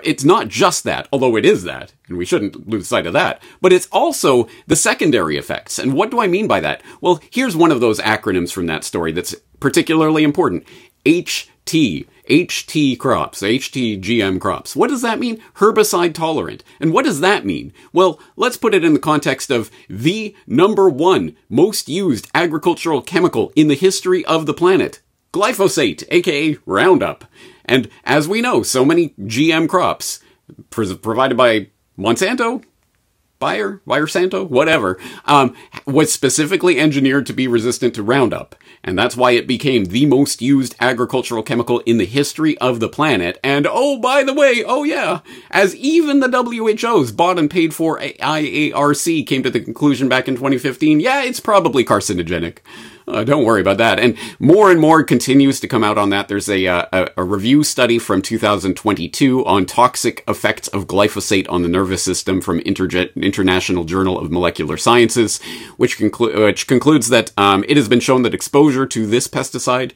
It's 0.03 0.23
not 0.23 0.47
just 0.47 0.83
that, 0.85 1.07
although 1.11 1.35
it 1.35 1.45
is 1.45 1.63
that, 1.63 1.93
and 2.07 2.17
we 2.17 2.25
shouldn't 2.25 2.69
lose 2.69 2.87
sight 2.87 3.05
of 3.05 3.13
that, 3.13 3.41
but 3.59 3.73
it's 3.73 3.87
also 3.91 4.47
the 4.67 4.75
secondary 4.75 5.37
effects. 5.37 5.79
And 5.79 5.93
what 5.93 6.11
do 6.11 6.21
I 6.21 6.27
mean 6.27 6.47
by 6.47 6.59
that? 6.61 6.81
Well, 7.01 7.19
here's 7.29 7.55
one 7.55 7.71
of 7.71 7.81
those 7.81 7.99
acronyms 7.99 8.51
from 8.51 8.67
that 8.67 8.83
story 8.83 9.11
that's 9.11 9.35
particularly 9.59 10.23
important. 10.23 10.65
HT. 11.05 12.05
HT 12.29 12.97
crops, 12.97 13.41
HTGM 13.41 14.39
crops. 14.39 14.75
What 14.75 14.89
does 14.89 15.01
that 15.01 15.19
mean? 15.19 15.41
Herbicide 15.55 16.13
tolerant. 16.13 16.63
And 16.79 16.93
what 16.93 17.03
does 17.03 17.19
that 17.19 17.45
mean? 17.45 17.73
Well, 17.91 18.19
let's 18.37 18.57
put 18.57 18.73
it 18.73 18.85
in 18.85 18.93
the 18.93 18.99
context 18.99 19.49
of 19.49 19.69
the 19.89 20.35
number 20.47 20.89
one 20.89 21.35
most 21.49 21.89
used 21.89 22.29
agricultural 22.33 23.01
chemical 23.01 23.51
in 23.55 23.67
the 23.67 23.75
history 23.75 24.23
of 24.25 24.45
the 24.45 24.53
planet. 24.53 25.01
Glyphosate, 25.33 26.03
aka 26.09 26.57
Roundup. 26.65 27.25
And 27.71 27.87
as 28.03 28.27
we 28.27 28.41
know, 28.41 28.63
so 28.63 28.83
many 28.83 29.15
GM 29.21 29.69
crops 29.69 30.19
provided 30.69 31.37
by 31.37 31.67
Monsanto, 31.97 32.65
Bayer, 33.39 33.81
Bayer 33.87 34.07
Santo, 34.07 34.43
whatever, 34.43 34.99
um, 35.23 35.55
was 35.85 36.11
specifically 36.11 36.77
engineered 36.77 37.25
to 37.27 37.33
be 37.33 37.47
resistant 37.47 37.95
to 37.95 38.03
Roundup. 38.03 38.55
And 38.83 38.99
that's 38.99 39.15
why 39.15 39.31
it 39.31 39.47
became 39.47 39.85
the 39.85 40.05
most 40.05 40.41
used 40.41 40.75
agricultural 40.81 41.43
chemical 41.43 41.79
in 41.79 41.97
the 41.97 42.05
history 42.05 42.57
of 42.57 42.81
the 42.81 42.89
planet. 42.89 43.39
And 43.41 43.65
oh, 43.69 43.99
by 43.99 44.23
the 44.23 44.33
way, 44.33 44.65
oh 44.65 44.83
yeah, 44.83 45.21
as 45.49 45.73
even 45.77 46.19
the 46.19 46.27
WHO's 46.29 47.13
bought 47.13 47.39
and 47.39 47.49
paid 47.49 47.73
for 47.73 47.99
IARC 47.99 49.25
came 49.25 49.43
to 49.43 49.49
the 49.49 49.61
conclusion 49.61 50.09
back 50.09 50.27
in 50.27 50.35
2015, 50.35 50.99
yeah, 50.99 51.23
it's 51.23 51.39
probably 51.39 51.85
carcinogenic. 51.85 52.57
Uh, 53.11 53.23
don't 53.23 53.43
worry 53.43 53.61
about 53.61 53.77
that. 53.77 53.99
And 53.99 54.17
more 54.39 54.71
and 54.71 54.79
more 54.79 55.03
continues 55.03 55.59
to 55.59 55.67
come 55.67 55.83
out 55.83 55.97
on 55.97 56.09
that. 56.11 56.27
There's 56.27 56.49
a, 56.49 56.65
uh, 56.65 57.07
a, 57.17 57.23
review 57.23 57.63
study 57.63 57.99
from 57.99 58.21
2022 58.21 59.45
on 59.45 59.65
toxic 59.65 60.23
effects 60.27 60.67
of 60.69 60.87
glyphosate 60.87 61.49
on 61.49 61.61
the 61.61 61.69
nervous 61.69 62.03
system 62.03 62.41
from 62.41 62.59
Interge- 62.61 63.13
International 63.15 63.83
Journal 63.83 64.17
of 64.17 64.31
Molecular 64.31 64.77
Sciences, 64.77 65.41
which, 65.77 65.97
conclu- 65.97 66.45
which 66.45 66.67
concludes 66.67 67.09
that 67.09 67.31
um, 67.37 67.63
it 67.67 67.77
has 67.77 67.87
been 67.87 67.99
shown 67.99 68.23
that 68.23 68.33
exposure 68.33 68.85
to 68.85 69.05
this 69.05 69.27
pesticide 69.27 69.91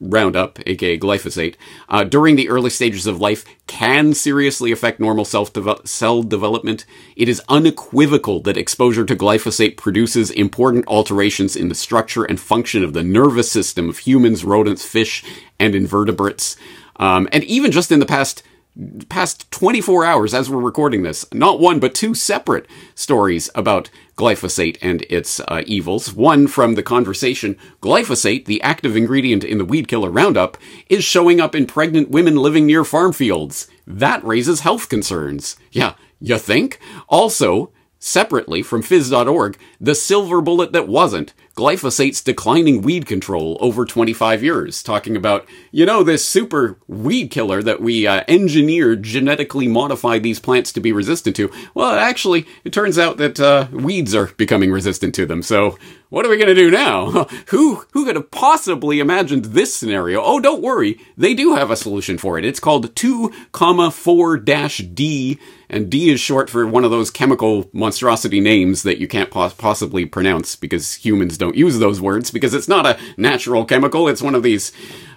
Roundup, 0.00 0.58
aka 0.66 0.98
glyphosate, 0.98 1.56
uh, 1.88 2.04
during 2.04 2.36
the 2.36 2.48
early 2.48 2.70
stages 2.70 3.06
of 3.06 3.20
life 3.20 3.44
can 3.66 4.14
seriously 4.14 4.72
affect 4.72 5.00
normal 5.00 5.24
cell 5.24 6.22
development. 6.22 6.84
It 7.16 7.28
is 7.28 7.42
unequivocal 7.48 8.40
that 8.42 8.56
exposure 8.56 9.04
to 9.04 9.16
glyphosate 9.16 9.76
produces 9.76 10.30
important 10.30 10.86
alterations 10.86 11.56
in 11.56 11.68
the 11.68 11.74
structure 11.74 12.24
and 12.24 12.38
function 12.40 12.84
of 12.84 12.92
the 12.92 13.02
nervous 13.02 13.50
system 13.50 13.88
of 13.88 13.98
humans, 13.98 14.44
rodents, 14.44 14.84
fish, 14.84 15.24
and 15.58 15.74
invertebrates. 15.74 16.56
Um, 16.96 17.28
and 17.32 17.44
even 17.44 17.70
just 17.70 17.92
in 17.92 18.00
the 18.00 18.06
past 18.06 18.42
past 19.08 19.50
24 19.50 20.04
hours 20.04 20.34
as 20.34 20.48
we're 20.48 20.60
recording 20.60 21.02
this, 21.02 21.26
not 21.32 21.60
one 21.60 21.80
but 21.80 21.94
two 21.94 22.14
separate 22.14 22.66
stories 22.94 23.50
about 23.54 23.90
glyphosate 24.16 24.78
and 24.80 25.02
its 25.10 25.40
uh, 25.40 25.62
evils. 25.66 26.12
One 26.12 26.46
from 26.46 26.74
the 26.74 26.82
conversation 26.82 27.56
glyphosate, 27.80 28.46
the 28.46 28.62
active 28.62 28.96
ingredient 28.96 29.44
in 29.44 29.58
the 29.58 29.64
weed 29.64 29.88
killer 29.88 30.10
Roundup, 30.10 30.56
is 30.88 31.04
showing 31.04 31.40
up 31.40 31.54
in 31.54 31.66
pregnant 31.66 32.10
women 32.10 32.36
living 32.36 32.66
near 32.66 32.84
farm 32.84 33.12
fields. 33.12 33.68
That 33.86 34.24
raises 34.24 34.60
health 34.60 34.88
concerns. 34.88 35.56
Yeah, 35.72 35.94
you 36.20 36.38
think? 36.38 36.78
Also, 37.08 37.72
Separately 38.00 38.62
from 38.62 38.82
phys.org, 38.84 39.58
the 39.80 39.94
silver 39.94 40.40
bullet 40.40 40.70
that 40.70 40.86
wasn't, 40.86 41.34
glyphosate's 41.58 42.22
declining 42.22 42.82
weed 42.82 43.04
control 43.04 43.58
over 43.60 43.84
25 43.84 44.44
years, 44.44 44.80
talking 44.80 45.16
about, 45.16 45.44
you 45.72 45.84
know, 45.84 46.04
this 46.04 46.24
super 46.24 46.78
weed 46.86 47.32
killer 47.32 47.64
that 47.64 47.82
we 47.82 48.06
uh, 48.06 48.22
engineered, 48.28 49.02
genetically 49.02 49.66
modified 49.66 50.22
these 50.22 50.38
plants 50.38 50.72
to 50.72 50.80
be 50.80 50.92
resistant 50.92 51.34
to. 51.34 51.50
Well, 51.74 51.90
actually, 51.90 52.46
it 52.62 52.72
turns 52.72 52.96
out 52.96 53.16
that 53.16 53.40
uh, 53.40 53.66
weeds 53.72 54.14
are 54.14 54.26
becoming 54.36 54.70
resistant 54.70 55.16
to 55.16 55.26
them. 55.26 55.42
So, 55.42 55.76
what 56.10 56.24
are 56.24 56.28
we 56.28 56.36
going 56.36 56.48
to 56.48 56.54
do 56.54 56.70
now? 56.70 57.24
who 57.48 57.84
who 57.92 58.04
could 58.04 58.16
have 58.16 58.30
possibly 58.30 59.00
imagined 59.00 59.46
this 59.46 59.74
scenario? 59.74 60.22
Oh, 60.22 60.40
don't 60.40 60.62
worry, 60.62 60.98
they 61.16 61.34
do 61.34 61.54
have 61.54 61.70
a 61.70 61.76
solution 61.76 62.18
for 62.18 62.38
it. 62.38 62.44
It's 62.44 62.60
called 62.60 62.94
2, 62.94 63.32
comma 63.52 63.90
4 63.90 64.38
dash 64.38 64.78
D 64.78 65.38
and 65.70 65.90
D 65.90 66.10
is 66.10 66.20
short 66.20 66.48
for 66.48 66.66
one 66.66 66.84
of 66.84 66.90
those 66.90 67.10
chemical 67.10 67.68
monstrosity 67.72 68.40
names 68.40 68.82
that 68.84 68.98
you 68.98 69.06
can't 69.06 69.30
pos- 69.30 69.52
possibly 69.54 70.06
pronounce 70.06 70.56
because 70.56 70.94
humans 70.94 71.36
don't 71.36 71.56
use 71.56 71.78
those 71.78 72.00
words 72.00 72.30
because 72.30 72.54
it's 72.54 72.68
not 72.68 72.86
a 72.86 72.98
natural 73.16 73.64
chemical. 73.64 74.08
It's 74.08 74.22
one 74.22 74.34
of 74.34 74.42
these 74.42 74.72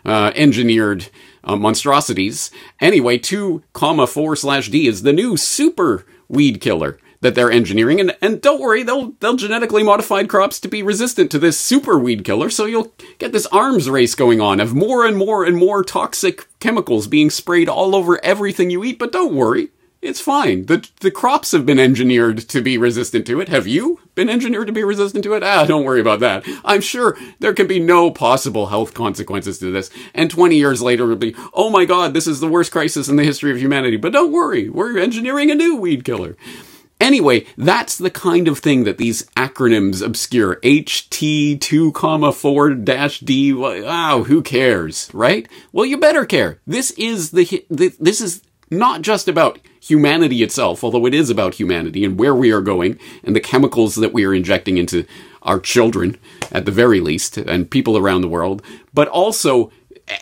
uh, 0.06 0.32
engineered 0.36 1.08
uh, 1.44 1.56
monstrosities. 1.56 2.52
Anyway, 2.80 3.18
2 3.18 3.64
comma 3.74 4.08
4 4.08 4.36
slash 4.36 4.70
D 4.70 4.88
is 4.88 5.04
the 5.04 5.14
new 5.14 5.38
super 5.38 6.06
weed 6.28 6.60
killer 6.60 6.98
that 7.22 7.36
they're 7.36 7.52
engineering. 7.52 8.00
And, 8.00 8.16
and 8.22 8.42
don't 8.42 8.60
worry, 8.60 8.84
they'll, 8.84 9.12
they'll 9.20 9.36
genetically 9.36 9.84
modified 9.84 10.28
crops 10.28 10.60
to 10.60 10.68
be 10.68 10.84
resistant 10.84 11.32
to 11.32 11.40
this 11.40 11.60
super 11.60 11.98
weed 11.98 12.26
killer. 12.26 12.50
So 12.50 12.66
you'll 12.66 12.94
get 13.18 13.32
this 13.32 13.48
arms 13.48 13.90
race 13.90 14.16
going 14.16 14.42
on 14.42 14.60
of 14.60 14.74
more 14.74 15.06
and 15.06 15.16
more 15.18 15.46
and 15.46 15.56
more 15.56 15.84
toxic 15.84 16.48
chemicals 16.60 17.08
being 17.08 17.30
sprayed 17.30 17.70
all 17.70 17.96
over 17.96 18.24
everything 18.24 18.70
you 18.70 18.84
eat. 18.84 19.00
But 19.00 19.12
don't 19.12 19.36
worry. 19.36 19.70
It's 20.02 20.20
fine. 20.20 20.66
The 20.66 20.90
the 21.02 21.12
crops 21.12 21.52
have 21.52 21.64
been 21.64 21.78
engineered 21.78 22.40
to 22.50 22.62
be 22.62 22.76
resistant 22.76 23.28
to 23.28 23.40
it. 23.40 23.50
Have 23.50 23.68
you 23.68 24.00
been 24.16 24.30
engineered 24.32 24.66
to 24.66 24.74
be 24.74 24.84
resistant 24.84 25.24
to 25.26 25.34
it? 25.34 25.44
Ah, 25.44 25.64
don't 25.66 25.84
worry 25.84 26.02
about 26.02 26.20
that. 26.22 26.44
I'm 26.66 26.82
sure 26.82 27.16
there 27.40 27.54
can 27.54 27.68
be 27.68 27.80
no 27.80 28.10
possible 28.10 28.68
health 28.68 28.96
consequences 28.96 29.60
to 29.60 29.72
this. 29.72 29.92
And 30.16 30.32
20 30.32 30.56
years 30.56 30.82
later 30.82 31.04
it'll 31.04 31.18
be, 31.18 31.36
"Oh 31.54 31.70
my 31.70 31.86
god, 31.86 32.16
this 32.16 32.26
is 32.26 32.40
the 32.40 32.48
worst 32.48 32.72
crisis 32.72 33.10
in 33.10 33.16
the 33.16 33.24
history 33.24 33.52
of 33.52 33.60
humanity." 33.60 33.96
But 33.96 34.14
don't 34.14 34.32
worry, 34.32 34.70
we're 34.70 34.98
engineering 34.98 35.52
a 35.52 35.56
new 35.56 35.76
weed 35.76 36.04
killer. 36.04 36.36
Anyway, 37.02 37.48
that's 37.58 37.98
the 37.98 38.12
kind 38.12 38.48
of 38.48 38.60
thing 38.60 38.84
that 38.84 39.00
these 39.00 39.24
acronyms 39.36 40.06
obscure. 40.06 40.58
HT2, 40.58 41.92
comma 41.96 42.32
4 42.32 42.76
dash 42.76 43.22
D. 43.22 43.52
Wow, 43.52 44.24
who 44.24 44.44
cares, 44.44 45.10
right? 45.12 45.50
Well, 45.72 45.88
you 45.88 45.98
better 45.98 46.26
care. 46.28 46.60
This 46.68 46.92
is 46.92 47.32
the, 47.32 47.66
this 47.70 48.22
is 48.22 48.44
not 48.70 49.02
just 49.02 49.28
about 49.28 49.60
humanity 49.82 50.44
itself, 50.44 50.84
although 50.84 51.08
it 51.08 51.16
is 51.16 51.32
about 51.32 51.56
humanity 51.56 52.06
and 52.06 52.20
where 52.20 52.36
we 52.36 52.52
are 52.52 52.62
going 52.62 53.00
and 53.24 53.36
the 53.36 53.40
chemicals 53.40 53.96
that 53.96 54.14
we 54.14 54.24
are 54.24 54.34
injecting 54.34 54.78
into 54.78 55.06
our 55.42 55.60
children, 55.60 56.20
at 56.52 56.66
the 56.66 56.72
very 56.72 57.00
least, 57.00 57.36
and 57.36 57.72
people 57.72 57.98
around 57.98 58.22
the 58.22 58.28
world, 58.28 58.62
but 58.94 59.08
also 59.08 59.72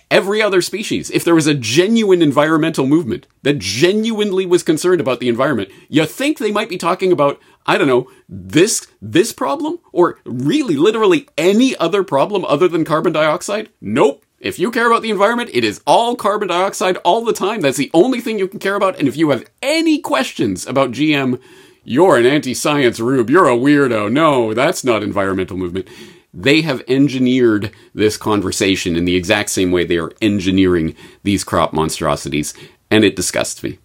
every 0.10 0.42
other 0.42 0.62
species. 0.62 1.10
If 1.10 1.24
there 1.24 1.36
was 1.36 1.48
a 1.48 1.54
genuine 1.54 2.22
environmental 2.22 2.86
movement 2.86 3.28
that 3.44 3.60
genuinely 3.60 4.46
was 4.46 4.64
concerned 4.64 5.02
about 5.02 5.20
the 5.20 5.30
environment, 5.30 5.70
you 5.88 6.06
think 6.06 6.38
they 6.38 6.52
might 6.52 6.70
be 6.70 6.78
talking 6.78 7.12
about, 7.12 7.40
I 7.66 7.78
don't 7.78 7.88
know, 7.88 8.10
this, 8.28 8.88
this 9.02 9.32
problem? 9.34 9.80
Or 9.92 10.20
really, 10.26 10.76
literally 10.76 11.28
any 11.38 11.76
other 11.78 12.04
problem 12.04 12.46
other 12.46 12.68
than 12.68 12.86
carbon 12.86 13.14
dioxide? 13.14 13.70
Nope. 13.82 14.26
If 14.40 14.58
you 14.58 14.72
care 14.72 14.88
about 14.88 15.02
the 15.02 15.10
environment, 15.10 15.50
it 15.54 15.66
is 15.66 15.82
all 15.86 16.16
carbon 16.16 16.48
dioxide 16.48 16.96
all 16.98 17.26
the 17.26 17.34
time. 17.34 17.60
That's 17.60 17.78
the 17.78 17.92
only 17.94 18.22
thing 18.22 18.40
you 18.40 18.48
can 18.48 18.60
care 18.60 18.76
about. 18.76 18.98
And 18.98 19.08
if 19.08 19.18
you 19.18 19.30
have 19.32 19.46
any 19.62 20.00
questions 20.00 20.66
about 20.66 20.92
GM, 20.92 21.42
you're 21.84 22.18
an 22.18 22.26
anti-science 22.26 23.00
rube. 23.00 23.30
You're 23.30 23.50
a 23.50 23.58
weirdo. 23.58 24.12
No, 24.12 24.54
that's 24.54 24.84
not 24.84 25.04
environmental 25.04 25.58
movement. 25.58 25.90
They 26.34 26.62
have 26.62 26.84
engineered 26.88 27.72
this 27.94 28.18
conversation 28.18 28.96
in 28.96 29.06
the 29.06 29.16
exact 29.16 29.50
same 29.50 29.72
way 29.72 29.84
they 29.84 29.98
are 29.98 30.12
engineering 30.22 30.96
these 31.24 31.44
crop 31.44 31.74
monstrosities. 31.74 32.54
And 32.92 33.04
it 33.04 33.16
disgusts 33.16 33.64
me. 33.64 33.80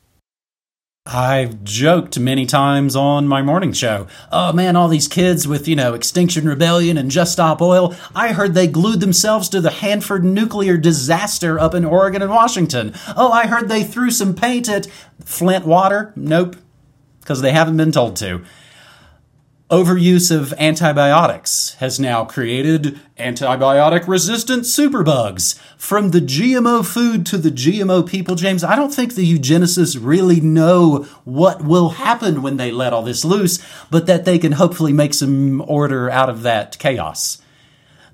I've 1.07 1.63
joked 1.65 2.19
many 2.19 2.47
times 2.47 2.97
on 2.97 3.29
my 3.29 3.43
morning 3.43 3.75
show. 3.75 4.07
Oh 4.33 4.55
man, 4.55 4.75
all 4.75 4.89
these 4.89 5.07
kids 5.07 5.47
with, 5.47 5.69
you 5.69 5.77
know, 5.77 5.93
Extinction 5.93 6.49
Rebellion 6.49 6.97
and 6.97 7.11
Just 7.11 7.33
Stop 7.33 7.61
Oil. 7.61 7.95
I 8.15 8.33
heard 8.33 8.55
they 8.55 8.67
glued 8.67 9.01
themselves 9.01 9.51
to 9.51 9.61
the 9.61 9.71
Hanford 9.71 10.25
nuclear 10.25 10.79
disaster 10.79 11.59
up 11.59 11.75
in 11.75 11.85
Oregon 11.85 12.23
and 12.23 12.31
Washington. 12.31 12.95
Oh, 13.19 13.31
I 13.31 13.47
heard 13.49 13.69
they 13.69 13.85
threw 13.85 14.11
some 14.11 14.35
paint 14.35 14.67
at 14.67 14.87
Flint 15.23 15.67
water. 15.67 16.15
Nope. 16.17 16.57
Because 17.21 17.43
they 17.43 17.53
haven't 17.53 17.77
been 17.77 17.93
told 17.93 18.17
to 18.17 18.43
overuse 19.71 20.30
of 20.30 20.52
antibiotics 20.59 21.75
has 21.75 21.99
now 21.99 22.25
created 22.25 23.00
antibiotic 23.18 24.06
resistant 24.06 24.64
superbugs. 24.64 25.59
From 25.78 26.11
the 26.11 26.21
GMO 26.21 26.85
food 26.85 27.25
to 27.26 27.38
the 27.38 27.50
GMO 27.50 28.06
people, 28.06 28.35
James, 28.35 28.62
I 28.62 28.76
don't 28.76 28.92
think 28.92 29.14
the 29.14 29.38
eugenicists 29.38 29.99
really 30.00 30.40
know 30.40 31.04
what 31.25 31.64
will 31.64 31.90
happen 31.90 32.42
when 32.42 32.59
they 32.59 32.71
let 32.71 32.92
all 32.92 33.02
this 33.02 33.25
loose, 33.25 33.64
but 33.90 34.06
that 34.06 34.26
they 34.26 34.38
can 34.38 34.52
hopefully 34.52 34.92
make 34.92 35.14
some 35.14 35.62
order 35.66 36.11
out 36.11 36.28
of 36.28 36.42
that 36.42 36.78
chaos. 36.78 37.40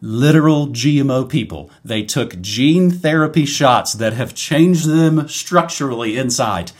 Literal 0.00 0.68
GMO 0.68 1.28
people. 1.28 1.68
They 1.84 2.04
took 2.04 2.40
gene 2.40 2.90
therapy 2.90 3.44
shots 3.44 3.92
that 3.94 4.12
have 4.12 4.34
changed 4.34 4.86
them 4.86 5.28
structurally 5.28 6.16
inside. 6.16 6.72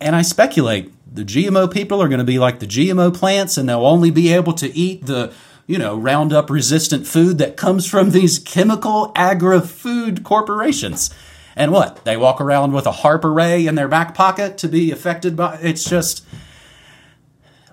And 0.00 0.14
I 0.14 0.22
speculate 0.22 0.92
the 1.12 1.24
GMO 1.24 1.72
people 1.72 2.02
are 2.02 2.08
going 2.08 2.18
to 2.18 2.24
be 2.24 2.38
like 2.38 2.60
the 2.60 2.66
GMO 2.66 3.14
plants 3.14 3.58
and 3.58 3.68
they'll 3.68 3.86
only 3.86 4.10
be 4.10 4.32
able 4.32 4.52
to 4.54 4.74
eat 4.76 5.06
the, 5.06 5.32
you 5.66 5.78
know, 5.78 5.96
Roundup 5.96 6.50
resistant 6.50 7.06
food 7.06 7.38
that 7.38 7.56
comes 7.56 7.86
from 7.86 8.10
these 8.10 8.38
chemical 8.38 9.12
agri 9.16 9.60
food 9.60 10.22
corporations. 10.22 11.10
And 11.56 11.72
what? 11.72 12.04
They 12.04 12.16
walk 12.16 12.40
around 12.40 12.72
with 12.72 12.86
a 12.86 12.92
HAARP 12.92 13.24
array 13.24 13.66
in 13.66 13.74
their 13.74 13.88
back 13.88 14.14
pocket 14.14 14.56
to 14.58 14.68
be 14.68 14.92
affected 14.92 15.36
by 15.36 15.58
it's 15.60 15.84
just 15.84 16.24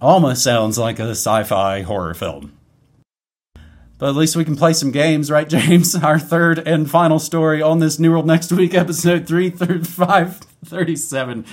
almost 0.01 0.43
sounds 0.43 0.77
like 0.77 0.99
a 0.99 1.11
sci-fi 1.11 1.83
horror 1.83 2.13
film. 2.13 2.53
But 3.99 4.09
at 4.09 4.15
least 4.15 4.35
we 4.35 4.45
can 4.45 4.55
play 4.55 4.73
some 4.73 4.91
games, 4.91 5.31
right, 5.31 5.49
James? 5.49 5.95
Our 5.95 6.19
third 6.19 6.59
and 6.59 6.89
final 6.89 7.19
story 7.19 7.61
on 7.61 7.79
this 7.79 7.99
New 7.99 8.11
World 8.11 8.27
Next 8.27 8.51
Week, 8.51 8.73
episode 8.73 9.27
33537. 9.27 11.45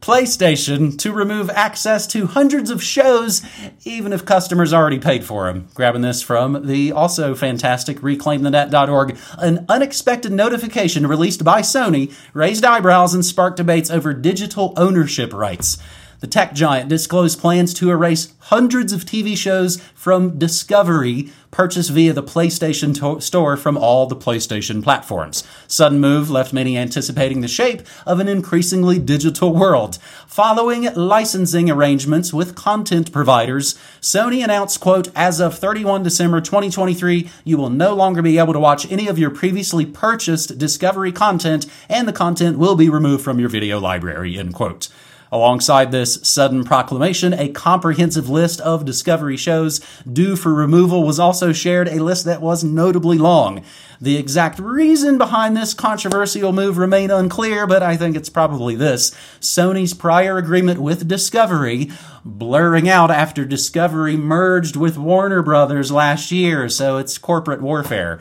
PlayStation 0.00 0.96
to 0.98 1.12
remove 1.12 1.50
access 1.50 2.06
to 2.08 2.26
hundreds 2.26 2.70
of 2.70 2.82
shows, 2.82 3.42
even 3.84 4.12
if 4.12 4.24
customers 4.24 4.72
already 4.72 4.98
paid 4.98 5.24
for 5.24 5.46
them. 5.46 5.68
Grabbing 5.74 6.02
this 6.02 6.22
from 6.22 6.66
the 6.66 6.92
also 6.92 7.34
fantastic 7.34 7.98
ReclaimTheNet.org. 8.00 9.18
An 9.38 9.66
unexpected 9.68 10.32
notification 10.32 11.06
released 11.06 11.44
by 11.44 11.60
Sony 11.62 12.14
raised 12.32 12.64
eyebrows 12.64 13.14
and 13.14 13.24
sparked 13.24 13.56
debates 13.56 13.90
over 13.90 14.14
digital 14.14 14.72
ownership 14.76 15.32
rights 15.32 15.78
the 16.20 16.26
tech 16.26 16.54
giant 16.54 16.88
disclosed 16.88 17.38
plans 17.38 17.72
to 17.74 17.90
erase 17.90 18.32
hundreds 18.40 18.92
of 18.92 19.04
TV 19.04 19.36
shows 19.36 19.80
from 19.94 20.38
Discovery 20.38 21.30
purchased 21.50 21.90
via 21.90 22.12
the 22.12 22.22
PlayStation 22.22 22.94
to- 22.98 23.20
Store 23.20 23.56
from 23.56 23.76
all 23.76 24.06
the 24.06 24.16
PlayStation 24.16 24.82
platforms. 24.82 25.44
Sudden 25.66 26.00
move 26.00 26.30
left 26.30 26.52
many 26.52 26.76
anticipating 26.76 27.40
the 27.40 27.48
shape 27.48 27.82
of 28.06 28.20
an 28.20 28.28
increasingly 28.28 28.98
digital 28.98 29.54
world. 29.54 29.98
Following 30.26 30.92
licensing 30.94 31.70
arrangements 31.70 32.32
with 32.32 32.54
content 32.54 33.12
providers, 33.12 33.74
Sony 34.00 34.42
announced, 34.42 34.80
quote, 34.80 35.08
as 35.14 35.40
of 35.40 35.58
31 35.58 36.02
December 36.02 36.40
2023, 36.40 37.30
you 37.44 37.56
will 37.56 37.70
no 37.70 37.94
longer 37.94 38.22
be 38.22 38.38
able 38.38 38.52
to 38.52 38.60
watch 38.60 38.90
any 38.90 39.08
of 39.08 39.18
your 39.18 39.30
previously 39.30 39.86
purchased 39.86 40.58
Discovery 40.58 41.12
content 41.12 41.66
and 41.88 42.06
the 42.06 42.12
content 42.12 42.58
will 42.58 42.76
be 42.76 42.88
removed 42.88 43.24
from 43.24 43.38
your 43.40 43.48
video 43.48 43.78
library, 43.78 44.38
end 44.38 44.54
quote. 44.54 44.88
Alongside 45.30 45.92
this 45.92 46.18
sudden 46.22 46.64
proclamation, 46.64 47.34
a 47.34 47.50
comprehensive 47.50 48.28
list 48.28 48.60
of 48.60 48.84
Discovery 48.84 49.36
shows 49.36 49.80
due 50.10 50.36
for 50.36 50.54
removal 50.54 51.04
was 51.04 51.18
also 51.18 51.52
shared, 51.52 51.88
a 51.88 52.02
list 52.02 52.24
that 52.24 52.40
was 52.40 52.64
notably 52.64 53.18
long. 53.18 53.62
The 54.00 54.16
exact 54.16 54.58
reason 54.58 55.18
behind 55.18 55.56
this 55.56 55.74
controversial 55.74 56.52
move 56.52 56.78
remain 56.78 57.10
unclear, 57.10 57.66
but 57.66 57.82
I 57.82 57.96
think 57.96 58.16
it's 58.16 58.30
probably 58.30 58.74
this. 58.74 59.10
Sony's 59.40 59.92
prior 59.92 60.38
agreement 60.38 60.80
with 60.80 61.08
Discovery 61.08 61.90
blurring 62.24 62.88
out 62.88 63.10
after 63.10 63.44
Discovery 63.44 64.16
merged 64.16 64.76
with 64.76 64.98
Warner 64.98 65.42
Brothers 65.42 65.90
last 65.90 66.30
year, 66.30 66.68
so 66.68 66.96
it's 66.98 67.18
corporate 67.18 67.60
warfare. 67.60 68.20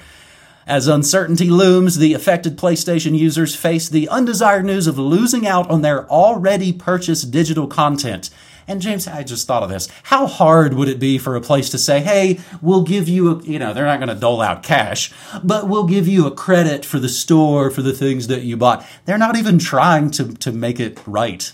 As 0.67 0.89
uncertainty 0.89 1.49
looms, 1.49 1.97
the 1.97 2.13
affected 2.13 2.57
PlayStation 2.57 3.17
users 3.17 3.55
face 3.55 3.87
the 3.87 4.09
undesired 4.09 4.65
news 4.65 4.85
of 4.85 4.99
losing 4.99 5.47
out 5.47 5.69
on 5.69 5.81
their 5.81 6.05
already 6.09 6.73
purchased 6.73 7.31
digital 7.31 7.67
content. 7.67 8.29
And 8.67 8.81
James, 8.81 9.07
I 9.07 9.23
just 9.23 9.47
thought 9.47 9.63
of 9.63 9.69
this. 9.69 9.87
How 10.03 10.27
hard 10.27 10.73
would 10.73 10.89
it 10.89 10.99
be 10.99 11.19
for 11.19 11.37
a 11.37 11.41
place 11.41 11.69
to 11.69 11.77
say, 11.77 12.01
hey, 12.01 12.41
we'll 12.61 12.83
give 12.83 13.07
you 13.07 13.31
a, 13.31 13.43
you 13.43 13.59
know, 13.59 13.73
they're 13.73 13.85
not 13.85 13.99
going 13.99 14.09
to 14.09 14.15
dole 14.15 14.41
out 14.41 14.61
cash, 14.61 15.13
but 15.41 15.69
we'll 15.69 15.85
give 15.85 16.05
you 16.05 16.27
a 16.27 16.31
credit 16.31 16.83
for 16.83 16.99
the 16.99 17.07
store 17.07 17.71
for 17.71 17.81
the 17.81 17.93
things 17.93 18.27
that 18.27 18.41
you 18.41 18.57
bought. 18.57 18.85
They're 19.05 19.17
not 19.17 19.37
even 19.37 19.59
trying 19.59 20.11
to, 20.11 20.33
to 20.33 20.51
make 20.51 20.81
it 20.81 20.99
right. 21.07 21.53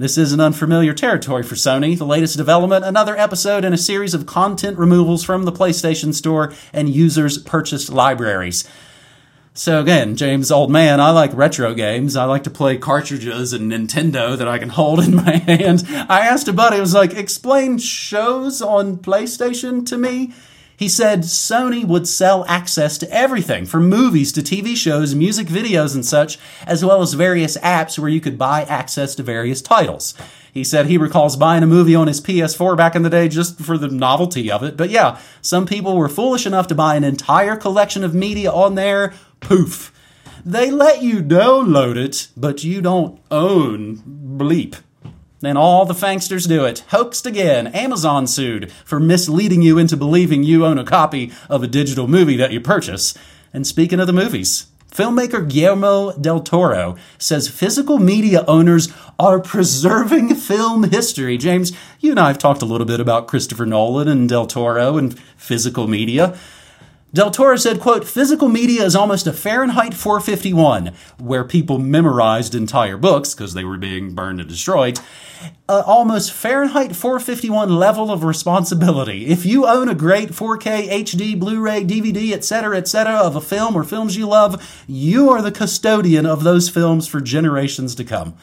This 0.00 0.16
is 0.16 0.32
an 0.32 0.40
unfamiliar 0.40 0.94
territory 0.94 1.42
for 1.42 1.56
Sony. 1.56 1.94
The 1.94 2.06
latest 2.06 2.38
development, 2.38 2.86
another 2.86 3.18
episode 3.18 3.66
in 3.66 3.74
a 3.74 3.76
series 3.76 4.14
of 4.14 4.24
content 4.24 4.78
removals 4.78 5.22
from 5.22 5.44
the 5.44 5.52
PlayStation 5.52 6.14
Store 6.14 6.54
and 6.72 6.88
users' 6.88 7.36
purchased 7.36 7.90
libraries. 7.90 8.66
So 9.52 9.78
again, 9.78 10.16
James, 10.16 10.50
old 10.50 10.70
man, 10.70 11.00
I 11.02 11.10
like 11.10 11.34
retro 11.34 11.74
games. 11.74 12.16
I 12.16 12.24
like 12.24 12.44
to 12.44 12.50
play 12.50 12.78
cartridges 12.78 13.52
and 13.52 13.70
Nintendo 13.70 14.38
that 14.38 14.48
I 14.48 14.56
can 14.56 14.70
hold 14.70 15.00
in 15.00 15.16
my 15.16 15.36
hand. 15.46 15.84
I 16.08 16.20
asked 16.20 16.48
a 16.48 16.54
buddy, 16.54 16.78
I 16.78 16.80
was 16.80 16.94
like, 16.94 17.12
explain 17.12 17.76
shows 17.76 18.62
on 18.62 18.96
PlayStation 18.96 19.84
to 19.84 19.98
me. 19.98 20.32
He 20.80 20.88
said 20.88 21.24
Sony 21.24 21.84
would 21.84 22.08
sell 22.08 22.46
access 22.48 22.96
to 22.96 23.10
everything 23.14 23.66
from 23.66 23.90
movies 23.90 24.32
to 24.32 24.40
TV 24.40 24.74
shows, 24.74 25.14
music 25.14 25.46
videos, 25.46 25.94
and 25.94 26.06
such, 26.06 26.38
as 26.66 26.82
well 26.82 27.02
as 27.02 27.12
various 27.12 27.58
apps 27.58 27.98
where 27.98 28.08
you 28.08 28.18
could 28.18 28.38
buy 28.38 28.62
access 28.62 29.14
to 29.16 29.22
various 29.22 29.60
titles. 29.60 30.14
He 30.54 30.64
said 30.64 30.86
he 30.86 30.96
recalls 30.96 31.36
buying 31.36 31.62
a 31.62 31.66
movie 31.66 31.94
on 31.94 32.06
his 32.06 32.22
PS4 32.22 32.78
back 32.78 32.96
in 32.96 33.02
the 33.02 33.10
day 33.10 33.28
just 33.28 33.60
for 33.60 33.76
the 33.76 33.88
novelty 33.88 34.50
of 34.50 34.62
it. 34.62 34.78
But 34.78 34.88
yeah, 34.88 35.20
some 35.42 35.66
people 35.66 35.98
were 35.98 36.08
foolish 36.08 36.46
enough 36.46 36.66
to 36.68 36.74
buy 36.74 36.96
an 36.96 37.04
entire 37.04 37.56
collection 37.56 38.02
of 38.02 38.14
media 38.14 38.50
on 38.50 38.74
there. 38.74 39.12
Poof. 39.40 39.92
They 40.46 40.70
let 40.70 41.02
you 41.02 41.22
download 41.22 41.98
it, 41.98 42.28
but 42.38 42.64
you 42.64 42.80
don't 42.80 43.20
own 43.30 43.98
bleep. 44.38 44.76
Then 45.40 45.56
all 45.56 45.86
the 45.86 45.94
fanksters 45.94 46.46
do 46.46 46.64
it. 46.64 46.84
Hoaxed 46.88 47.24
again. 47.24 47.68
Amazon 47.68 48.26
sued 48.26 48.70
for 48.84 49.00
misleading 49.00 49.62
you 49.62 49.78
into 49.78 49.96
believing 49.96 50.42
you 50.42 50.66
own 50.66 50.78
a 50.78 50.84
copy 50.84 51.32
of 51.48 51.62
a 51.62 51.66
digital 51.66 52.06
movie 52.06 52.36
that 52.36 52.52
you 52.52 52.60
purchase. 52.60 53.14
And 53.52 53.66
speaking 53.66 54.00
of 54.00 54.06
the 54.06 54.12
movies, 54.12 54.66
filmmaker 54.92 55.48
Guillermo 55.48 56.12
del 56.12 56.40
Toro 56.40 56.96
says 57.16 57.48
physical 57.48 57.98
media 57.98 58.44
owners 58.46 58.92
are 59.18 59.40
preserving 59.40 60.34
film 60.34 60.90
history. 60.90 61.38
James, 61.38 61.72
you 62.00 62.10
and 62.10 62.20
I 62.20 62.28
have 62.28 62.38
talked 62.38 62.60
a 62.60 62.66
little 62.66 62.86
bit 62.86 63.00
about 63.00 63.26
Christopher 63.26 63.64
Nolan 63.64 64.08
and 64.08 64.28
del 64.28 64.46
Toro 64.46 64.98
and 64.98 65.18
physical 65.36 65.88
media. 65.88 66.36
Del 67.12 67.32
Toro 67.32 67.56
said, 67.56 67.80
quote, 67.80 68.06
physical 68.06 68.48
media 68.48 68.84
is 68.84 68.94
almost 68.94 69.26
a 69.26 69.32
Fahrenheit 69.32 69.94
451, 69.94 70.92
where 71.18 71.42
people 71.42 71.76
memorized 71.76 72.54
entire 72.54 72.96
books 72.96 73.34
because 73.34 73.52
they 73.52 73.64
were 73.64 73.78
being 73.78 74.14
burned 74.14 74.38
and 74.38 74.48
destroyed. 74.48 75.00
Uh, 75.68 75.82
almost 75.84 76.32
Fahrenheit 76.32 76.94
451 76.94 77.74
level 77.74 78.12
of 78.12 78.22
responsibility. 78.22 79.26
If 79.26 79.44
you 79.44 79.66
own 79.66 79.88
a 79.88 79.94
great 79.94 80.30
4K, 80.30 80.88
HD, 80.88 81.36
Blu-ray, 81.36 81.84
DVD, 81.84 82.32
etc., 82.32 82.76
etc., 82.76 83.16
of 83.16 83.34
a 83.34 83.40
film 83.40 83.74
or 83.74 83.82
films 83.82 84.16
you 84.16 84.28
love, 84.28 84.84
you 84.86 85.30
are 85.30 85.42
the 85.42 85.50
custodian 85.50 86.26
of 86.26 86.44
those 86.44 86.68
films 86.68 87.08
for 87.08 87.20
generations 87.20 87.96
to 87.96 88.04
come. 88.04 88.36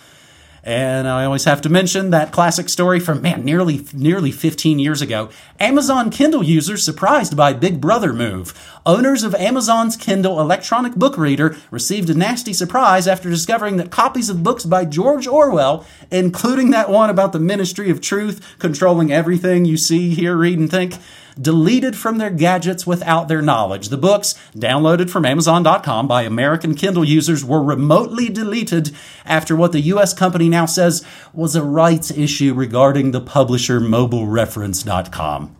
And 0.68 1.08
I 1.08 1.24
always 1.24 1.46
have 1.46 1.62
to 1.62 1.70
mention 1.70 2.10
that 2.10 2.34
classic 2.34 2.68
story 2.68 3.00
from 3.00 3.22
man 3.22 3.46
nearly 3.46 3.86
nearly 3.94 4.32
15 4.32 4.80
years 4.80 5.02
ago. 5.02 5.30
Amazon 5.62 6.10
Kindle 6.10 6.44
users 6.44 6.84
surprised 6.84 7.38
by 7.38 7.54
Big 7.54 7.80
Brother 7.80 8.12
move. 8.12 8.54
Owners 8.86 9.24
of 9.24 9.34
Amazon's 9.36 9.96
Kindle 9.96 10.42
electronic 10.42 10.96
book 10.96 11.18
reader 11.18 11.56
received 11.72 12.10
a 12.10 12.14
nasty 12.14 12.52
surprise 12.52 13.08
after 13.08 13.30
discovering 13.30 13.78
that 13.78 13.92
copies 13.92 14.30
of 14.30 14.44
books 14.44 14.66
by 14.66 14.84
George 14.84 15.26
Orwell, 15.26 15.86
including 16.12 16.72
that 16.72 16.90
one 16.90 17.10
about 17.10 17.32
the 17.32 17.40
Ministry 17.40 17.90
of 17.90 18.02
Truth 18.02 18.58
controlling 18.60 19.10
everything 19.10 19.64
you 19.64 19.78
see, 19.78 20.14
hear, 20.14 20.36
read, 20.36 20.60
and 20.60 20.70
think, 20.70 20.96
deleted 21.42 21.96
from 21.96 22.18
their 22.18 22.30
gadgets 22.30 22.86
without 22.86 23.28
their 23.28 23.42
knowledge. 23.42 23.90
The 23.90 23.98
books, 23.98 24.36
downloaded 24.56 25.10
from 25.10 25.26
Amazon.com 25.26 26.08
by 26.08 26.24
American 26.24 26.76
Kindle 26.76 27.06
users, 27.06 27.46
were 27.46 27.64
remotely 27.64 28.30
deleted 28.30 28.92
after 29.26 29.56
what 29.56 29.72
the 29.72 29.82
U.S. 29.82 30.14
company 30.14 30.50
now 30.50 30.66
says 30.66 31.06
was 31.34 31.56
a 31.56 31.64
rights 31.64 32.12
issue 32.12 32.54
regarding 32.54 33.12
the 33.12 33.22
publisher 33.22 33.80
MobileReference.com. 33.80 35.56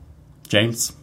James? 0.48 0.94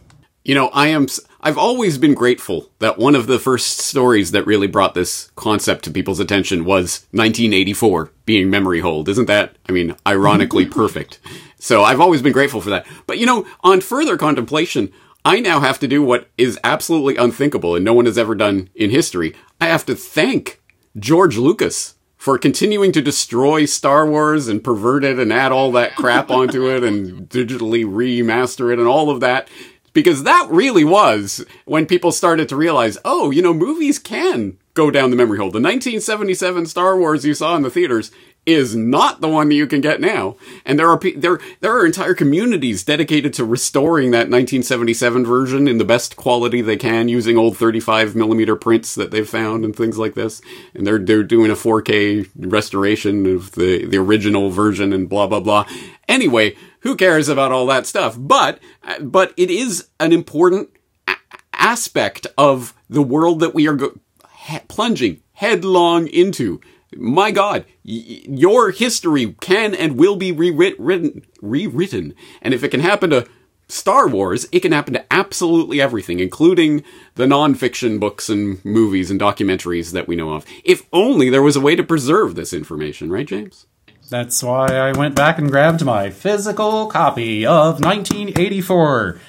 You 0.45 0.53
know, 0.53 0.67
I 0.69 0.87
am. 0.87 1.07
I've 1.41 1.57
always 1.57 1.97
been 1.97 2.13
grateful 2.13 2.69
that 2.77 2.99
one 2.99 3.15
of 3.15 3.25
the 3.25 3.39
first 3.39 3.79
stories 3.79 4.29
that 4.31 4.45
really 4.45 4.67
brought 4.67 4.93
this 4.93 5.31
concept 5.35 5.83
to 5.85 5.91
people's 5.91 6.19
attention 6.19 6.65
was 6.65 7.07
1984 7.11 8.11
being 8.25 8.51
memory 8.51 8.79
hold. 8.79 9.09
Isn't 9.09 9.25
that, 9.25 9.55
I 9.67 9.71
mean, 9.71 9.95
ironically 10.07 10.65
perfect? 10.67 11.19
So 11.65 11.81
I've 11.83 11.99
always 11.99 12.21
been 12.21 12.31
grateful 12.31 12.61
for 12.61 12.69
that. 12.69 12.85
But 13.07 13.17
you 13.17 13.25
know, 13.25 13.47
on 13.61 13.81
further 13.81 14.17
contemplation, 14.17 14.91
I 15.25 15.39
now 15.39 15.61
have 15.61 15.79
to 15.79 15.87
do 15.87 16.03
what 16.03 16.29
is 16.37 16.59
absolutely 16.63 17.15
unthinkable 17.15 17.75
and 17.75 17.83
no 17.83 17.91
one 17.91 18.05
has 18.05 18.19
ever 18.19 18.35
done 18.35 18.69
in 18.75 18.91
history. 18.91 19.33
I 19.59 19.65
have 19.65 19.83
to 19.87 19.95
thank 19.95 20.61
George 20.95 21.37
Lucas 21.37 21.95
for 22.17 22.37
continuing 22.37 22.91
to 22.91 23.01
destroy 23.01 23.65
Star 23.65 24.07
Wars 24.07 24.47
and 24.47 24.63
pervert 24.63 25.03
it 25.03 25.17
and 25.17 25.33
add 25.33 25.51
all 25.51 25.71
that 25.71 25.95
crap 25.95 26.29
onto 26.29 26.69
it 26.69 26.83
and 26.83 27.27
digitally 27.27 27.83
remaster 27.83 28.71
it 28.71 28.77
and 28.77 28.87
all 28.87 29.09
of 29.09 29.19
that. 29.21 29.47
Because 29.91 30.21
that 30.21 30.47
really 30.51 30.83
was 30.83 31.43
when 31.63 31.87
people 31.87 32.11
started 32.11 32.47
to 32.49 32.55
realize, 32.55 32.99
oh, 33.03 33.31
you 33.31 33.41
know, 33.41 33.55
movies 33.55 33.97
can 33.97 34.59
go 34.75 34.91
down 34.91 35.09
the 35.09 35.15
memory 35.15 35.39
hole. 35.39 35.49
The 35.49 35.57
1977 35.57 36.67
Star 36.67 36.95
Wars 36.95 37.25
you 37.25 37.33
saw 37.33 37.55
in 37.55 37.63
the 37.63 37.71
theaters 37.71 38.11
is 38.45 38.75
not 38.75 39.21
the 39.21 39.27
one 39.27 39.49
that 39.49 39.55
you 39.55 39.65
can 39.67 39.81
get 39.81 39.99
now. 39.99 40.35
And 40.65 40.77
there 40.77 40.89
are 40.89 40.99
there 41.15 41.39
there 41.61 41.75
are 41.75 41.85
entire 41.85 42.13
communities 42.13 42.83
dedicated 42.83 43.33
to 43.33 43.45
restoring 43.45 44.11
that 44.11 44.29
1977 44.29 45.25
version 45.25 45.67
in 45.67 45.77
the 45.77 45.85
best 45.85 46.15
quality 46.15 46.61
they 46.61 46.77
can 46.77 47.07
using 47.07 47.37
old 47.37 47.57
35 47.57 48.15
millimeter 48.15 48.55
prints 48.55 48.95
that 48.95 49.11
they've 49.11 49.27
found 49.27 49.65
and 49.65 49.75
things 49.75 49.97
like 49.97 50.13
this. 50.13 50.41
And 50.73 50.85
they're 50.85 50.99
they're 50.99 51.23
doing 51.23 51.49
a 51.51 51.55
4K 51.55 52.29
restoration 52.37 53.25
of 53.25 53.51
the 53.53 53.85
the 53.85 53.97
original 53.97 54.49
version 54.49 54.93
and 54.93 55.09
blah 55.09 55.27
blah 55.27 55.39
blah. 55.39 55.67
Anyway, 56.07 56.55
who 56.81 56.95
cares 56.95 57.27
about 57.27 57.51
all 57.51 57.65
that 57.67 57.87
stuff? 57.87 58.15
But 58.17 58.59
but 59.01 59.33
it 59.37 59.49
is 59.49 59.87
an 59.99 60.13
important 60.13 60.69
a- 61.07 61.15
aspect 61.53 62.27
of 62.37 62.73
the 62.89 63.01
world 63.01 63.39
that 63.39 63.55
we 63.55 63.67
are 63.67 63.75
go- 63.75 63.99
he- 64.45 64.59
plunging 64.67 65.21
headlong 65.33 66.07
into 66.07 66.61
my 66.95 67.31
God, 67.31 67.65
y- 67.83 68.21
your 68.27 68.71
history 68.71 69.35
can 69.41 69.75
and 69.75 69.97
will 69.97 70.15
be 70.15 70.31
rewritten, 70.31 71.25
rewritten. 71.41 72.13
And 72.41 72.53
if 72.53 72.63
it 72.63 72.69
can 72.69 72.79
happen 72.79 73.09
to 73.11 73.27
Star 73.67 74.07
Wars, 74.07 74.47
it 74.51 74.59
can 74.59 74.71
happen 74.71 74.93
to 74.93 75.13
absolutely 75.13 75.81
everything, 75.81 76.19
including 76.19 76.83
the 77.15 77.25
nonfiction 77.25 77.99
books 77.99 78.29
and 78.29 78.63
movies 78.63 79.09
and 79.09 79.19
documentaries 79.19 79.91
that 79.91 80.07
we 80.07 80.15
know 80.15 80.33
of. 80.33 80.45
If 80.63 80.83
only 80.93 81.29
there 81.29 81.41
was 81.41 81.55
a 81.55 81.61
way 81.61 81.75
to 81.75 81.83
preserve 81.83 82.35
this 82.35 82.53
information, 82.53 83.11
right, 83.11 83.27
James? 83.27 83.65
That's 84.07 84.43
why 84.43 84.67
I 84.67 84.91
went 84.91 85.15
back 85.15 85.39
and 85.39 85.49
grabbed 85.49 85.83
my 85.83 86.11
physical 86.11 86.85
copy 86.87 87.43
of 87.43 87.83
1984. 87.83 89.19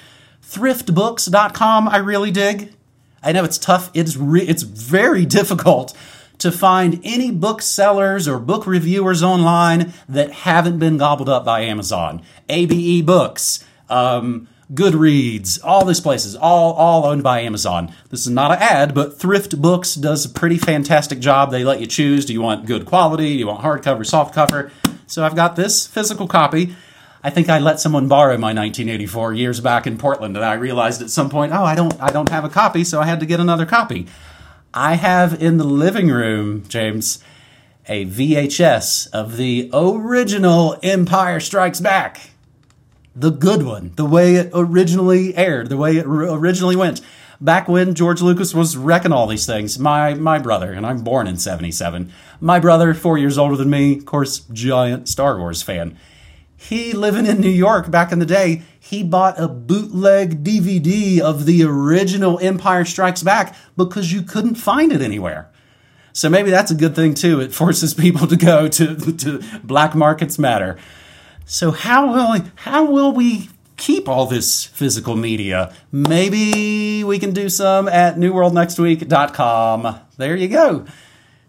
Thriftbooks.com, 0.43 1.87
I 1.87 1.97
really 1.97 2.29
dig. 2.29 2.73
I 3.23 3.31
know 3.31 3.43
it's 3.43 3.57
tough. 3.57 3.89
It's 3.95 4.15
re- 4.15 4.45
it's 4.47 4.61
very 4.63 5.25
difficult 5.37 5.95
to 6.39 6.51
find 6.51 6.99
any 7.03 7.31
booksellers 7.31 8.27
or 8.27 8.39
book 8.39 8.67
reviewers 8.67 9.23
online 9.23 9.93
that 10.07 10.31
haven't 10.31 10.79
been 10.79 10.97
gobbled 10.97 11.29
up 11.29 11.43
by 11.43 11.61
Amazon. 11.61 12.21
ABE 12.49 13.05
Books, 13.05 13.63
um, 13.89 14.47
Goodreads, 14.73 15.59
all 15.63 15.85
these 15.85 16.01
places, 16.01 16.35
all 16.35 16.73
all 16.73 17.05
owned 17.05 17.23
by 17.23 17.39
Amazon. 17.39 17.93
This 18.09 18.21
is 18.21 18.29
not 18.29 18.51
an 18.51 18.57
ad, 18.59 18.93
but 18.93 19.17
Thrift 19.17 19.61
Books 19.61 19.95
does 19.95 20.25
a 20.25 20.29
pretty 20.29 20.57
fantastic 20.57 21.19
job. 21.19 21.51
They 21.51 21.63
let 21.63 21.79
you 21.79 21.87
choose: 21.87 22.25
do 22.25 22.33
you 22.33 22.41
want 22.41 22.65
good 22.65 22.85
quality? 22.85 23.33
Do 23.33 23.39
you 23.39 23.47
want 23.47 23.61
hardcover, 23.61 23.99
softcover? 23.99 24.71
So 25.07 25.23
I've 25.23 25.35
got 25.35 25.55
this 25.55 25.87
physical 25.87 26.27
copy. 26.27 26.75
I 27.23 27.29
think 27.29 27.49
I 27.49 27.59
let 27.59 27.79
someone 27.79 28.07
borrow 28.07 28.37
my 28.37 28.53
1984 28.53 29.33
years 29.33 29.59
back 29.59 29.87
in 29.87 29.97
Portland, 29.97 30.35
and 30.35 30.45
I 30.45 30.53
realized 30.53 31.01
at 31.01 31.09
some 31.09 31.29
point, 31.29 31.51
oh, 31.51 31.63
I 31.63 31.73
don't, 31.73 31.99
I 32.01 32.11
don't 32.11 32.29
have 32.29 32.45
a 32.45 32.49
copy, 32.49 32.83
so 32.83 33.01
I 33.01 33.05
had 33.05 33.19
to 33.21 33.25
get 33.25 33.39
another 33.39 33.65
copy. 33.65 34.07
I 34.79 34.93
have 34.93 35.41
in 35.41 35.57
the 35.57 35.63
living 35.63 36.09
room, 36.09 36.63
James, 36.67 37.17
a 37.87 38.05
VHS 38.05 39.09
of 39.09 39.35
the 39.35 39.71
original 39.73 40.77
Empire 40.83 41.39
Strikes 41.39 41.79
Back. 41.79 42.29
The 43.15 43.31
good 43.31 43.63
one, 43.63 43.93
the 43.95 44.05
way 44.05 44.35
it 44.35 44.51
originally 44.53 45.35
aired, 45.35 45.69
the 45.69 45.77
way 45.77 45.97
it 45.97 46.05
originally 46.05 46.75
went. 46.75 47.01
Back 47.41 47.67
when 47.67 47.95
George 47.95 48.21
Lucas 48.21 48.53
was 48.53 48.77
wrecking 48.77 49.11
all 49.11 49.25
these 49.25 49.47
things. 49.47 49.79
My 49.79 50.13
my 50.13 50.37
brother, 50.37 50.71
and 50.71 50.85
I'm 50.85 51.03
born 51.03 51.25
in 51.25 51.37
77. 51.37 52.13
My 52.39 52.59
brother, 52.59 52.93
4 52.93 53.17
years 53.17 53.39
older 53.39 53.55
than 53.55 53.71
me, 53.71 53.97
of 53.97 54.05
course, 54.05 54.41
giant 54.53 55.09
Star 55.09 55.39
Wars 55.39 55.63
fan. 55.63 55.97
He 56.57 56.91
living 56.91 57.27
in 57.27 57.39
New 57.39 57.51
York 57.51 57.91
back 57.91 58.11
in 58.11 58.17
the 58.17 58.25
day, 58.25 58.63
he 58.79 59.03
bought 59.03 59.39
a 59.39 59.47
bootleg 59.47 60.43
DVD 60.43 61.19
of 61.19 61.45
the 61.45 61.63
original 61.63 62.39
Empire 62.39 62.83
Strikes 62.83 63.21
Back 63.21 63.55
because 63.77 64.11
you 64.11 64.23
couldn't 64.23 64.55
find 64.55 64.91
it 64.91 64.99
anywhere. 64.99 65.51
So 66.13 66.29
maybe 66.29 66.49
that's 66.49 66.71
a 66.71 66.75
good 66.75 66.95
thing 66.95 67.13
too. 67.13 67.39
It 67.39 67.53
forces 67.53 67.93
people 67.93 68.25
to 68.25 68.35
go 68.35 68.67
to, 68.67 68.95
to 68.95 69.43
black 69.63 69.93
markets 69.93 70.39
matter. 70.39 70.77
So 71.45 71.69
how 71.69 72.11
will 72.11 72.43
how 72.55 72.85
will 72.85 73.11
we 73.11 73.49
keep 73.77 74.09
all 74.09 74.25
this 74.25 74.65
physical 74.65 75.15
media? 75.15 75.71
Maybe 75.91 77.03
we 77.03 77.19
can 77.19 77.33
do 77.33 77.49
some 77.49 77.87
at 77.87 78.15
newworldnextweek.com. 78.15 79.99
There 80.17 80.35
you 80.35 80.47
go 80.47 80.87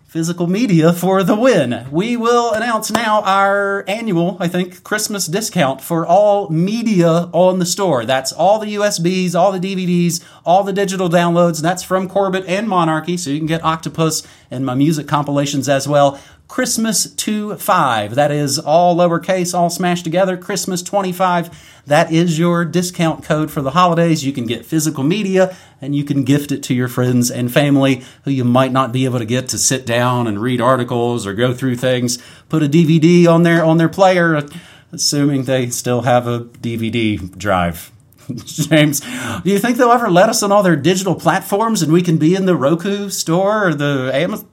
physical 0.08 0.46
media 0.46 0.90
for 0.90 1.22
the 1.22 1.36
win. 1.36 1.86
We 1.90 2.16
will 2.16 2.54
announce 2.54 2.90
now 2.90 3.20
our 3.24 3.84
annual, 3.86 4.38
I 4.40 4.48
think, 4.48 4.82
Christmas 4.82 5.26
discount 5.26 5.82
for 5.82 6.06
all 6.06 6.48
media 6.48 7.28
on 7.32 7.58
the 7.58 7.66
store. 7.66 8.06
That's 8.06 8.32
all 8.32 8.58
the 8.58 8.74
USBs, 8.74 9.34
all 9.34 9.52
the 9.52 9.60
DVDs, 9.60 10.24
all 10.46 10.64
the 10.64 10.72
digital 10.72 11.10
downloads. 11.10 11.60
That's 11.60 11.82
from 11.82 12.08
Corbett 12.08 12.46
and 12.46 12.66
Monarchy, 12.70 13.18
so 13.18 13.28
you 13.28 13.36
can 13.36 13.46
get 13.46 13.62
Octopus 13.62 14.26
and 14.50 14.64
my 14.64 14.74
music 14.74 15.06
compilations 15.06 15.68
as 15.68 15.86
well. 15.86 16.18
Christmas 16.48 17.14
25. 17.14 18.14
That 18.14 18.32
is 18.32 18.58
all 18.58 18.96
lowercase, 18.96 19.56
all 19.56 19.68
smashed 19.68 20.02
together. 20.02 20.36
Christmas 20.36 20.82
25. 20.82 21.82
That 21.86 22.10
is 22.10 22.38
your 22.38 22.64
discount 22.64 23.22
code 23.22 23.50
for 23.50 23.60
the 23.60 23.72
holidays. 23.72 24.24
You 24.24 24.32
can 24.32 24.46
get 24.46 24.64
physical 24.64 25.04
media 25.04 25.54
and 25.80 25.94
you 25.94 26.04
can 26.04 26.24
gift 26.24 26.50
it 26.50 26.62
to 26.64 26.74
your 26.74 26.88
friends 26.88 27.30
and 27.30 27.52
family 27.52 28.02
who 28.24 28.30
you 28.30 28.44
might 28.44 28.72
not 28.72 28.92
be 28.92 29.04
able 29.04 29.18
to 29.18 29.26
get 29.26 29.48
to 29.48 29.58
sit 29.58 29.84
down 29.84 30.26
and 30.26 30.40
read 30.40 30.60
articles 30.60 31.26
or 31.26 31.34
go 31.34 31.52
through 31.52 31.76
things. 31.76 32.18
Put 32.48 32.62
a 32.62 32.68
DVD 32.68 33.26
on 33.28 33.42
their 33.42 33.62
on 33.62 33.76
their 33.76 33.88
player, 33.88 34.42
assuming 34.90 35.44
they 35.44 35.68
still 35.68 36.02
have 36.02 36.26
a 36.26 36.40
DVD 36.40 37.36
drive. 37.36 37.92
James, 38.44 39.00
do 39.00 39.50
you 39.50 39.58
think 39.58 39.76
they'll 39.76 39.92
ever 39.92 40.10
let 40.10 40.28
us 40.28 40.42
on 40.42 40.50
all 40.50 40.62
their 40.62 40.76
digital 40.76 41.14
platforms 41.14 41.82
and 41.82 41.92
we 41.92 42.02
can 42.02 42.16
be 42.16 42.34
in 42.34 42.46
the 42.46 42.56
Roku 42.56 43.10
store 43.10 43.68
or 43.68 43.74
the 43.74 44.10
Amazon? 44.14 44.48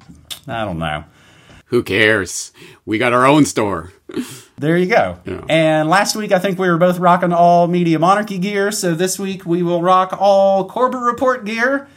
I 0.48 0.64
don't 0.64 0.80
know. 0.80 1.06
Who 1.70 1.82
cares? 1.84 2.52
We 2.86 2.98
got 2.98 3.14
our 3.14 3.26
own 3.26 3.46
store. 3.46 3.92
There 4.58 4.78
you 4.78 4.86
go. 4.86 5.20
Yeah. 5.26 5.44
And 5.50 5.90
last 5.90 6.16
week, 6.16 6.32
I 6.32 6.40
think 6.40 6.60
we 6.60 6.70
were 6.70 6.78
both 6.78 7.00
rocking 7.00 7.34
all 7.34 7.68
Media 7.68 7.98
Monarchy 7.98 8.38
gear. 8.38 8.72
So 8.72 8.94
this 8.94 9.18
week, 9.18 9.46
we 9.46 9.64
will 9.64 9.82
rock 9.82 10.16
all 10.20 10.70
Corbett 10.70 11.02
Report 11.02 11.44
gear. 11.44 11.88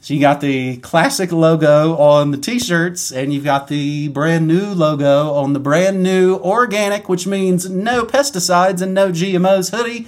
So 0.00 0.12
you 0.12 0.20
got 0.20 0.42
the 0.42 0.76
classic 0.78 1.32
logo 1.32 1.96
on 1.96 2.30
the 2.30 2.36
t-shirts, 2.36 3.10
and 3.10 3.32
you've 3.32 3.44
got 3.44 3.68
the 3.68 4.08
brand 4.08 4.46
new 4.46 4.66
logo 4.66 5.32
on 5.32 5.54
the 5.54 5.60
brand 5.60 6.02
new 6.02 6.34
organic, 6.36 7.08
which 7.08 7.26
means 7.26 7.70
no 7.70 8.04
pesticides 8.04 8.82
and 8.82 8.92
no 8.92 9.10
GMOs 9.10 9.70
hoodie. 9.74 10.06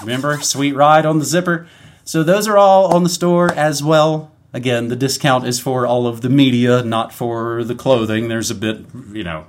Remember, 0.00 0.40
sweet 0.40 0.72
ride 0.72 1.04
on 1.04 1.18
the 1.18 1.24
zipper. 1.26 1.66
So 2.04 2.22
those 2.22 2.48
are 2.48 2.56
all 2.56 2.94
on 2.94 3.02
the 3.02 3.10
store 3.10 3.52
as 3.52 3.82
well. 3.82 4.30
Again, 4.54 4.86
the 4.86 4.94
discount 4.94 5.48
is 5.48 5.58
for 5.58 5.84
all 5.84 6.06
of 6.06 6.20
the 6.20 6.28
media, 6.28 6.84
not 6.84 7.12
for 7.12 7.64
the 7.64 7.74
clothing. 7.74 8.28
There's 8.28 8.52
a 8.52 8.54
bit, 8.54 8.86
you 9.12 9.24
know, 9.24 9.46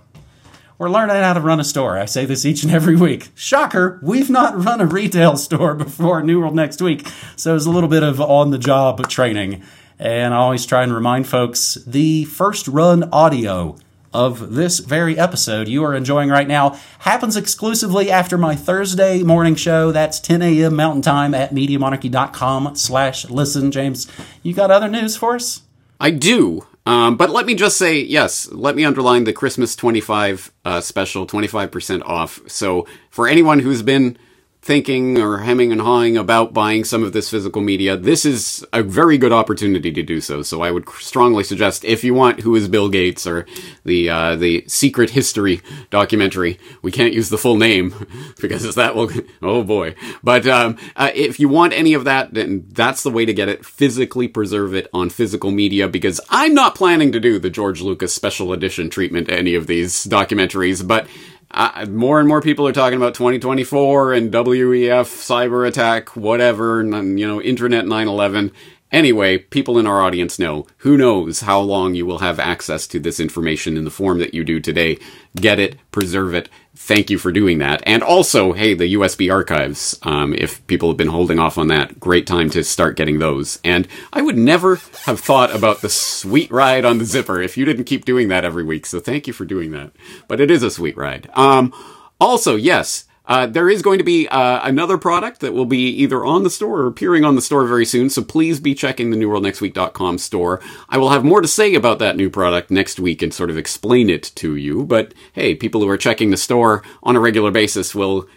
we're 0.79 0.89
learning 0.89 1.17
how 1.17 1.33
to 1.33 1.39
run 1.39 1.59
a 1.59 1.63
store. 1.63 1.95
I 1.97 2.05
say 2.05 2.25
this 2.25 2.43
each 2.43 2.63
and 2.63 2.73
every 2.73 2.95
week. 2.95 3.29
Shocker, 3.35 3.99
we've 4.01 4.31
not 4.31 4.61
run 4.61 4.81
a 4.81 4.85
retail 4.87 5.37
store 5.37 5.75
before 5.75 6.23
New 6.23 6.39
World 6.39 6.55
next 6.55 6.81
week. 6.81 7.07
So 7.35 7.55
it's 7.55 7.67
a 7.67 7.69
little 7.69 7.87
bit 7.87 8.01
of 8.01 8.19
on 8.19 8.49
the 8.49 8.57
job 8.57 9.07
training. 9.07 9.61
And 9.99 10.33
I 10.33 10.37
always 10.37 10.65
try 10.65 10.81
and 10.81 10.91
remind 10.91 11.27
folks 11.27 11.75
the 11.85 12.25
first 12.25 12.67
run 12.67 13.03
audio 13.13 13.77
of 14.15 14.53
this 14.55 14.79
very 14.79 15.19
episode 15.19 15.67
you 15.67 15.83
are 15.83 15.93
enjoying 15.93 16.29
right 16.29 16.47
now 16.47 16.79
happens 16.99 17.35
exclusively 17.35 18.09
after 18.09 18.37
my 18.37 18.55
Thursday 18.55 19.21
morning 19.23 19.55
show. 19.55 19.91
That's 19.91 20.21
10 20.21 20.41
a.m. 20.41 20.75
Mountain 20.75 21.01
Time 21.01 21.33
at 21.33 21.51
MediaMonarchy.com 21.51 22.75
slash 22.75 23.29
listen. 23.29 23.71
James, 23.71 24.07
you 24.41 24.53
got 24.53 24.71
other 24.71 24.87
news 24.87 25.17
for 25.17 25.35
us? 25.35 25.63
I 25.99 26.11
do. 26.11 26.65
Um, 26.85 27.17
but 27.17 27.29
let 27.29 27.45
me 27.45 27.55
just 27.55 27.77
say, 27.77 27.99
yes, 27.99 28.49
let 28.51 28.75
me 28.75 28.85
underline 28.85 29.25
the 29.25 29.33
Christmas 29.33 29.75
25 29.75 30.51
uh, 30.63 30.81
special, 30.81 31.27
25% 31.27 32.03
off. 32.05 32.39
So 32.47 32.87
for 33.09 33.27
anyone 33.27 33.59
who's 33.59 33.81
been 33.81 34.17
thinking 34.65 35.21
or 35.21 35.37
hemming 35.37 35.71
and 35.71 35.79
hawing 35.79 36.17
about 36.17 36.51
buying 36.51 36.83
some 36.83 37.03
of 37.03 37.13
this 37.13 37.29
physical 37.29 37.61
media, 37.61 37.95
this 37.95 38.25
is 38.25 38.65
a 38.73 38.81
very 38.81 39.15
good 39.15 39.31
opportunity 39.31 39.91
to 39.91 40.01
do 40.01 40.19
so. 40.19 40.41
So 40.41 40.63
I 40.63 40.71
would 40.71 40.89
strongly 40.89 41.43
suggest 41.43 41.85
if 41.85 42.03
you 42.03 42.15
want 42.15 42.39
Who 42.39 42.55
is 42.55 42.67
Bill 42.67 42.89
Gates 42.89 43.27
or 43.27 43.45
the 43.83 44.09
uh, 44.09 44.35
the 44.35 44.65
Secret 44.67 45.11
History 45.11 45.61
documentary, 45.91 46.59
we 46.81 46.91
can't 46.91 47.13
use 47.13 47.29
the 47.29 47.37
full 47.37 47.57
name 47.57 48.07
because 48.41 48.73
that 48.73 48.95
will 48.95 49.11
oh 49.43 49.63
boy. 49.63 49.93
But 50.23 50.47
um, 50.47 50.79
uh, 50.95 51.11
if 51.13 51.39
you 51.39 51.47
want 51.47 51.73
any 51.73 51.93
of 51.93 52.03
that, 52.05 52.33
then 52.33 52.65
that's 52.69 53.03
the 53.03 53.11
way 53.11 53.23
to 53.23 53.35
get 53.35 53.47
it. 53.47 53.63
Physically 53.63 54.27
preserve 54.27 54.73
it 54.73 54.87
on 54.91 55.11
physical 55.11 55.51
media 55.51 55.87
because 55.87 56.19
I'm 56.31 56.55
not 56.55 56.73
planning 56.73 57.11
to 57.11 57.19
do 57.19 57.37
the 57.37 57.51
George 57.51 57.81
Lucas 57.81 58.15
special 58.15 58.51
edition 58.51 58.89
treatment 58.89 59.27
to 59.27 59.37
any 59.37 59.53
of 59.53 59.67
these 59.67 60.05
documentaries, 60.05 60.85
but 60.85 61.07
uh, 61.55 61.85
more 61.89 62.19
and 62.19 62.27
more 62.27 62.41
people 62.41 62.67
are 62.67 62.73
talking 62.73 62.97
about 62.97 63.15
2024 63.15 64.13
and 64.13 64.31
WEF 64.31 65.07
cyber 65.07 65.65
attack, 65.65 66.15
whatever, 66.15 66.81
and 66.81 67.17
you 67.17 67.25
know, 67.25 67.41
internet 67.41 67.85
9/11. 67.85 68.51
Anyway, 68.91 69.37
people 69.37 69.79
in 69.79 69.87
our 69.87 70.01
audience 70.01 70.37
know. 70.37 70.67
Who 70.79 70.97
knows 70.97 71.41
how 71.41 71.59
long 71.59 71.95
you 71.95 72.05
will 72.05 72.19
have 72.19 72.39
access 72.39 72.85
to 72.87 72.99
this 72.99 73.19
information 73.19 73.77
in 73.77 73.85
the 73.85 73.89
form 73.89 74.19
that 74.19 74.33
you 74.33 74.43
do 74.43 74.59
today? 74.59 74.99
Get 75.35 75.57
it, 75.57 75.77
preserve 75.91 76.33
it. 76.33 76.49
Thank 76.77 77.09
you 77.09 77.17
for 77.17 77.31
doing 77.31 77.59
that. 77.59 77.81
And 77.85 78.03
also, 78.03 78.51
hey, 78.51 78.73
the 78.73 78.95
USB 78.95 79.31
archives. 79.31 79.97
Um, 80.03 80.33
if 80.33 80.65
people 80.67 80.89
have 80.89 80.97
been 80.97 81.07
holding 81.07 81.39
off 81.39 81.57
on 81.57 81.69
that, 81.69 81.99
great 82.01 82.27
time 82.27 82.49
to 82.49 82.65
start 82.65 82.97
getting 82.97 83.19
those. 83.19 83.59
And 83.63 83.87
I 84.11 84.21
would 84.21 84.37
never 84.37 84.75
have 85.05 85.21
thought 85.21 85.55
about 85.55 85.81
the 85.81 85.89
sweet 85.89 86.51
ride 86.51 86.83
on 86.83 86.97
the 86.97 87.05
zipper 87.05 87.41
if 87.41 87.55
you 87.57 87.63
didn't 87.63 87.85
keep 87.85 88.03
doing 88.03 88.27
that 88.27 88.43
every 88.43 88.63
week. 88.63 88.85
So 88.85 88.99
thank 88.99 89.25
you 89.25 89.31
for 89.31 89.45
doing 89.45 89.71
that. 89.71 89.91
But 90.27 90.41
it 90.41 90.51
is 90.51 90.63
a 90.63 90.69
sweet 90.69 90.97
ride. 90.97 91.29
Um, 91.33 91.73
also, 92.19 92.57
yes, 92.57 93.04
uh, 93.27 93.47
there 93.47 93.69
is 93.69 93.81
going 93.81 93.97
to 93.97 94.03
be 94.03 94.27
uh, 94.27 94.67
another 94.67 94.97
product 94.97 95.41
that 95.41 95.53
will 95.53 95.65
be 95.65 95.89
either 95.89 96.23
on 96.23 96.43
the 96.43 96.49
store 96.49 96.81
or 96.81 96.87
appearing 96.87 97.23
on 97.23 97.35
the 97.35 97.41
store 97.41 97.65
very 97.65 97.85
soon, 97.85 98.09
so 98.09 98.23
please 98.23 98.59
be 98.59 98.75
checking 98.75 99.09
the 99.09 99.17
newworldnextweek.com 99.17 100.17
store. 100.17 100.61
I 100.89 100.97
will 100.97 101.09
have 101.09 101.23
more 101.23 101.41
to 101.41 101.47
say 101.47 101.75
about 101.75 101.99
that 101.99 102.15
new 102.15 102.29
product 102.29 102.71
next 102.71 102.99
week 102.99 103.21
and 103.21 103.33
sort 103.33 103.49
of 103.49 103.57
explain 103.57 104.09
it 104.09 104.31
to 104.35 104.55
you, 104.55 104.83
but 104.83 105.13
hey, 105.33 105.55
people 105.55 105.81
who 105.81 105.89
are 105.89 105.97
checking 105.97 106.31
the 106.31 106.37
store 106.37 106.83
on 107.03 107.15
a 107.15 107.19
regular 107.19 107.51
basis 107.51 107.95
will 107.95 108.27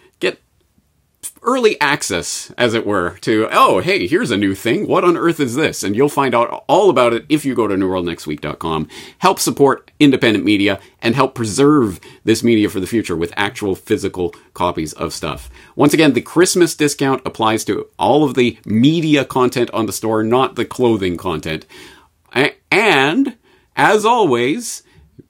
early 1.42 1.80
access, 1.80 2.52
as 2.58 2.74
it 2.74 2.86
were, 2.86 3.16
to, 3.18 3.48
oh, 3.50 3.80
hey, 3.80 4.06
here's 4.06 4.30
a 4.30 4.36
new 4.36 4.54
thing. 4.54 4.86
What 4.86 5.04
on 5.04 5.16
earth 5.16 5.40
is 5.40 5.54
this? 5.54 5.82
And 5.82 5.96
you'll 5.96 6.08
find 6.08 6.34
out 6.34 6.64
all 6.68 6.90
about 6.90 7.12
it 7.12 7.24
if 7.28 7.44
you 7.44 7.54
go 7.54 7.66
to 7.66 7.74
newworldnextweek.com. 7.74 8.88
Help 9.18 9.38
support 9.38 9.90
independent 9.98 10.44
media 10.44 10.80
and 11.00 11.14
help 11.14 11.34
preserve 11.34 12.00
this 12.24 12.42
media 12.42 12.68
for 12.68 12.80
the 12.80 12.86
future 12.86 13.16
with 13.16 13.32
actual 13.36 13.74
physical 13.74 14.34
copies 14.54 14.92
of 14.94 15.12
stuff. 15.12 15.48
Once 15.76 15.94
again, 15.94 16.12
the 16.12 16.20
Christmas 16.20 16.74
discount 16.74 17.22
applies 17.24 17.64
to 17.64 17.88
all 17.98 18.24
of 18.24 18.34
the 18.34 18.58
media 18.64 19.24
content 19.24 19.70
on 19.70 19.86
the 19.86 19.92
store, 19.92 20.22
not 20.22 20.56
the 20.56 20.64
clothing 20.64 21.16
content. 21.16 21.66
And, 22.70 23.36
as 23.76 24.04
always, 24.04 24.82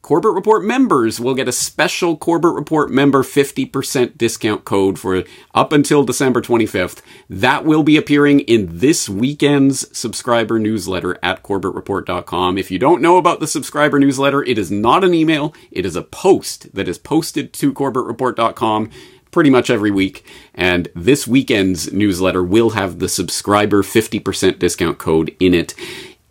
Corbett 0.09 0.33
Report 0.33 0.65
members 0.65 1.21
will 1.21 1.35
get 1.35 1.49
a 1.49 1.53
special 1.53 2.17
Corbett 2.17 2.55
Report 2.55 2.91
member 2.91 3.23
50% 3.23 4.17
discount 4.17 4.65
code 4.65 4.99
for 4.99 5.23
up 5.55 5.71
until 5.71 6.03
December 6.03 6.41
25th. 6.41 7.03
That 7.29 7.67
will 7.67 7.83
be 7.83 7.99
appearing 7.99 8.41
in 8.41 8.79
this 8.79 9.11
weekend's 9.11 9.95
subscriber 9.95 10.59
newsletter 10.59 11.19
at 11.23 11.43
CorbettReport.com. 11.43 12.57
If 12.57 12.71
you 12.71 12.79
don't 12.79 13.03
know 13.03 13.19
about 13.19 13.41
the 13.41 13.47
subscriber 13.47 13.99
newsletter, 13.99 14.43
it 14.43 14.57
is 14.57 14.71
not 14.71 15.05
an 15.05 15.13
email, 15.13 15.53
it 15.71 15.85
is 15.85 15.95
a 15.95 16.01
post 16.01 16.75
that 16.75 16.89
is 16.89 16.97
posted 16.97 17.53
to 17.53 17.75
CorbettReport.com 17.75 18.89
pretty 19.31 19.51
much 19.51 19.69
every 19.69 19.91
week. 19.91 20.25
And 20.55 20.89
this 20.95 21.29
weekend's 21.29 21.93
newsletter 21.93 22.43
will 22.43 22.71
have 22.71 22.99
the 22.99 23.11
subscriber 23.11 23.83
50% 23.83 24.59
discount 24.59 24.97
code 24.97 25.37
in 25.39 25.53
it. 25.53 25.75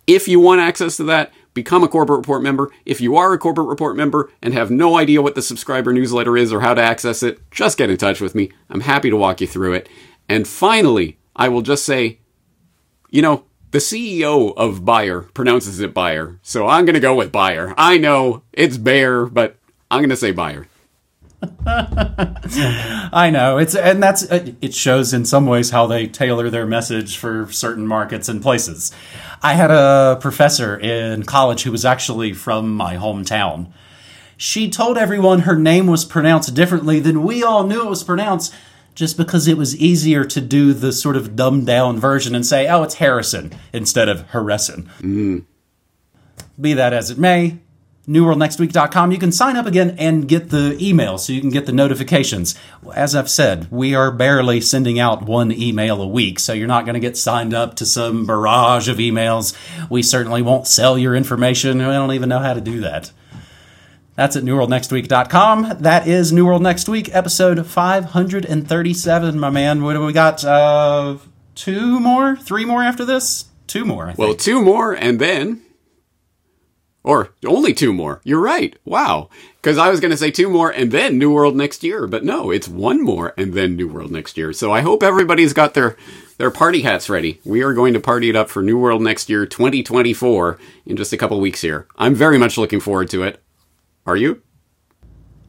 If 0.08 0.26
you 0.26 0.40
want 0.40 0.62
access 0.62 0.96
to 0.96 1.04
that, 1.04 1.32
become 1.58 1.82
a 1.82 1.88
Corbett 1.88 2.16
Report 2.16 2.42
member. 2.42 2.70
If 2.84 3.00
you 3.00 3.16
are 3.16 3.32
a 3.32 3.38
Corbett 3.38 3.66
Report 3.66 3.96
member 3.96 4.30
and 4.40 4.54
have 4.54 4.70
no 4.70 4.96
idea 4.96 5.22
what 5.22 5.34
the 5.34 5.42
subscriber 5.42 5.92
newsletter 5.92 6.36
is 6.36 6.52
or 6.52 6.60
how 6.60 6.74
to 6.74 6.80
access 6.80 7.22
it, 7.22 7.40
just 7.50 7.78
get 7.78 7.90
in 7.90 7.96
touch 7.96 8.20
with 8.20 8.34
me. 8.34 8.52
I'm 8.70 8.80
happy 8.80 9.10
to 9.10 9.16
walk 9.16 9.40
you 9.40 9.46
through 9.46 9.74
it. 9.74 9.88
And 10.28 10.46
finally, 10.46 11.18
I 11.34 11.48
will 11.48 11.62
just 11.62 11.84
say, 11.84 12.20
you 13.10 13.22
know, 13.22 13.44
the 13.70 13.78
CEO 13.78 14.54
of 14.56 14.84
Bayer 14.84 15.22
pronounces 15.22 15.80
it 15.80 15.92
Bayer, 15.92 16.38
so 16.42 16.66
I'm 16.66 16.84
going 16.84 16.94
to 16.94 17.00
go 17.00 17.14
with 17.14 17.32
Bayer. 17.32 17.74
I 17.76 17.98
know 17.98 18.42
it's 18.52 18.78
Bayer, 18.78 19.26
but 19.26 19.56
I'm 19.90 20.00
going 20.00 20.10
to 20.10 20.16
say 20.16 20.30
Bayer. 20.30 20.68
I 21.66 23.30
know 23.32 23.58
it's 23.58 23.76
and 23.76 24.02
that's 24.02 24.22
it 24.24 24.74
shows 24.74 25.14
in 25.14 25.24
some 25.24 25.46
ways 25.46 25.70
how 25.70 25.86
they 25.86 26.08
tailor 26.08 26.50
their 26.50 26.66
message 26.66 27.16
for 27.16 27.50
certain 27.52 27.86
markets 27.86 28.28
and 28.28 28.42
places. 28.42 28.90
I 29.42 29.54
had 29.54 29.70
a 29.70 30.18
professor 30.20 30.76
in 30.76 31.22
college 31.22 31.62
who 31.62 31.70
was 31.70 31.84
actually 31.84 32.32
from 32.32 32.74
my 32.74 32.96
hometown. 32.96 33.72
She 34.36 34.68
told 34.68 34.98
everyone 34.98 35.40
her 35.40 35.56
name 35.56 35.86
was 35.86 36.04
pronounced 36.04 36.54
differently 36.54 36.98
than 37.00 37.22
we 37.22 37.42
all 37.42 37.64
knew 37.64 37.82
it 37.82 37.90
was 37.90 38.04
pronounced 38.04 38.54
just 38.94 39.16
because 39.16 39.46
it 39.46 39.56
was 39.56 39.76
easier 39.76 40.24
to 40.24 40.40
do 40.40 40.72
the 40.72 40.92
sort 40.92 41.16
of 41.16 41.36
dumbed 41.36 41.66
down 41.66 42.00
version 42.00 42.34
and 42.34 42.44
say, 42.44 42.66
oh, 42.66 42.82
it's 42.82 42.94
Harrison 42.94 43.52
instead 43.72 44.08
of 44.08 44.28
Harrison. 44.30 44.90
Mm. 45.00 45.44
Be 46.60 46.72
that 46.74 46.92
as 46.92 47.08
it 47.08 47.18
may, 47.18 47.58
newworldnextweek.com. 48.08 49.12
You 49.12 49.18
can 49.18 49.30
sign 49.30 49.56
up 49.56 49.66
again 49.66 49.94
and 49.98 50.26
get 50.26 50.48
the 50.48 50.76
email 50.80 51.18
so 51.18 51.32
you 51.32 51.40
can 51.40 51.50
get 51.50 51.66
the 51.66 51.72
notifications. 51.72 52.54
As 52.94 53.14
I've 53.14 53.28
said, 53.28 53.70
we 53.70 53.94
are 53.94 54.10
barely 54.10 54.60
sending 54.60 54.98
out 54.98 55.22
one 55.22 55.52
email 55.52 56.00
a 56.00 56.08
week, 56.08 56.38
so 56.38 56.52
you're 56.52 56.66
not 56.66 56.84
going 56.86 56.94
to 56.94 57.00
get 57.00 57.16
signed 57.16 57.52
up 57.52 57.74
to 57.76 57.86
some 57.86 58.24
barrage 58.26 58.88
of 58.88 58.96
emails. 58.96 59.54
We 59.90 60.02
certainly 60.02 60.42
won't 60.42 60.66
sell 60.66 60.96
your 60.98 61.14
information. 61.14 61.78
We 61.78 61.84
don't 61.84 62.12
even 62.12 62.30
know 62.30 62.38
how 62.38 62.54
to 62.54 62.60
do 62.60 62.80
that. 62.80 63.12
That's 64.16 64.34
at 64.34 64.42
newworldnextweek.com. 64.42 65.76
That 65.80 66.08
is 66.08 66.32
New 66.32 66.44
World 66.44 66.62
Next 66.62 66.88
Week, 66.88 67.14
episode 67.14 67.64
537, 67.64 69.38
my 69.38 69.50
man. 69.50 69.84
What 69.84 69.92
do 69.92 70.04
we 70.04 70.12
got? 70.12 70.44
Uh, 70.44 71.18
two 71.54 72.00
more? 72.00 72.34
Three 72.36 72.64
more 72.64 72.82
after 72.82 73.04
this? 73.04 73.44
Two 73.68 73.84
more. 73.84 74.14
Well, 74.16 74.34
two 74.34 74.60
more, 74.60 74.92
and 74.92 75.20
then 75.20 75.62
or 77.08 77.30
only 77.46 77.72
two 77.72 77.90
more. 77.90 78.20
You're 78.22 78.38
right. 78.38 78.76
Wow. 78.84 79.30
Because 79.56 79.78
I 79.78 79.88
was 79.88 79.98
going 79.98 80.10
to 80.10 80.16
say 80.16 80.30
two 80.30 80.50
more 80.50 80.70
and 80.70 80.92
then 80.92 81.16
New 81.16 81.32
World 81.32 81.56
next 81.56 81.82
year, 81.82 82.06
but 82.06 82.22
no, 82.22 82.50
it's 82.50 82.68
one 82.68 83.02
more 83.02 83.32
and 83.38 83.54
then 83.54 83.76
New 83.76 83.88
World 83.88 84.10
next 84.10 84.36
year. 84.36 84.52
So 84.52 84.70
I 84.70 84.82
hope 84.82 85.02
everybody's 85.02 85.54
got 85.54 85.72
their 85.72 85.96
their 86.36 86.50
party 86.50 86.82
hats 86.82 87.08
ready. 87.08 87.40
We 87.46 87.62
are 87.62 87.72
going 87.72 87.94
to 87.94 88.00
party 88.00 88.28
it 88.28 88.36
up 88.36 88.50
for 88.50 88.62
New 88.62 88.78
World 88.78 89.00
next 89.00 89.30
year, 89.30 89.46
2024, 89.46 90.58
in 90.84 90.98
just 90.98 91.14
a 91.14 91.16
couple 91.16 91.40
weeks 91.40 91.62
here. 91.62 91.86
I'm 91.96 92.14
very 92.14 92.36
much 92.36 92.58
looking 92.58 92.78
forward 92.78 93.08
to 93.10 93.22
it. 93.22 93.42
Are 94.04 94.16
you? 94.16 94.42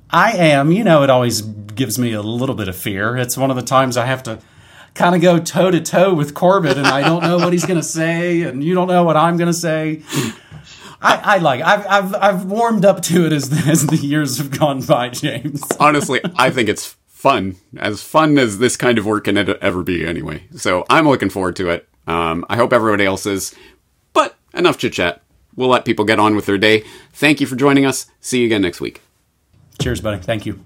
I 0.10 0.32
am. 0.32 0.72
You 0.72 0.86
know, 0.86 1.04
it 1.04 1.10
always 1.10 1.41
gives 1.41 2.00
me 2.00 2.13
a 2.13 2.22
little 2.22 2.56
bit 2.56 2.69
of 2.69 2.78
fear. 2.78 3.17
It's 3.17 3.38
one 3.38 3.52
of 3.52 3.58
the 3.58 3.63
times 3.63 3.98
I 3.98 4.06
have 4.06 4.24
to 4.24 4.39
kind 4.93 5.13
of 5.13 5.22
go 5.22 5.39
toe 5.39 5.72
to 5.72 5.82
toe 5.82 6.13
with 6.13 6.34
Corbett, 6.34 6.78
and 6.78 6.88
I 6.88 7.02
don't 7.02 7.22
know 7.22 7.38
what 7.38 7.52
he's 7.52 7.65
going 7.65 7.80
to 7.80 7.86
say, 7.86 8.43
and 8.43 8.63
you 8.63 8.74
don't 8.76 8.88
know 8.88 9.04
what 9.04 9.17
I'm 9.17 9.36
going 9.36 9.52
to 9.52 9.54
say. 9.54 10.04
I, 11.02 11.36
I 11.36 11.38
like. 11.38 11.62
It. 11.62 11.66
I've 11.66 11.88
I've 11.88 12.16
I've 12.16 12.46
warmed 12.46 12.86
up 12.86 13.02
to 13.04 13.26
it 13.26 13.34
as 13.34 13.68
as 13.68 13.88
the 13.88 13.96
years 13.96 14.38
have 14.38 14.58
gone 14.58 14.82
by, 14.82 15.10
James. 15.10 15.64
Honestly, 15.80 16.22
I 16.36 16.50
think 16.50 16.70
it's 16.70 16.96
fun, 17.08 17.58
as 17.78 18.02
fun 18.02 18.38
as 18.38 18.60
this 18.60 18.78
kind 18.78 18.98
of 18.98 19.06
work 19.06 19.26
can 19.26 19.38
ever 19.38 19.84
be, 19.84 20.06
anyway. 20.06 20.44
So 20.56 20.86
I'm 20.90 21.08
looking 21.08 21.30
forward 21.30 21.56
to 21.58 21.70
it. 21.70 21.88
Um, 22.08 22.46
I 22.50 22.56
hope 22.56 22.74
everybody 22.74 23.06
else 23.06 23.26
is. 23.26 23.56
But 24.14 24.36
enough 24.54 24.78
chit 24.78 24.94
chat. 24.94 25.22
We'll 25.56 25.70
let 25.70 25.86
people 25.86 26.06
get 26.06 26.20
on 26.20 26.36
with 26.36 26.46
their 26.46 26.58
day. 26.58 26.86
Thank 27.12 27.42
you 27.42 27.48
for 27.48 27.56
joining 27.56 27.86
us. 27.86 28.06
See 28.22 28.40
you 28.40 28.46
again 28.46 28.62
next 28.62 28.80
week. 28.80 29.02
Cheers, 29.82 30.02
buddy. 30.02 30.22
Thank 30.22 30.46
you. 30.46 30.64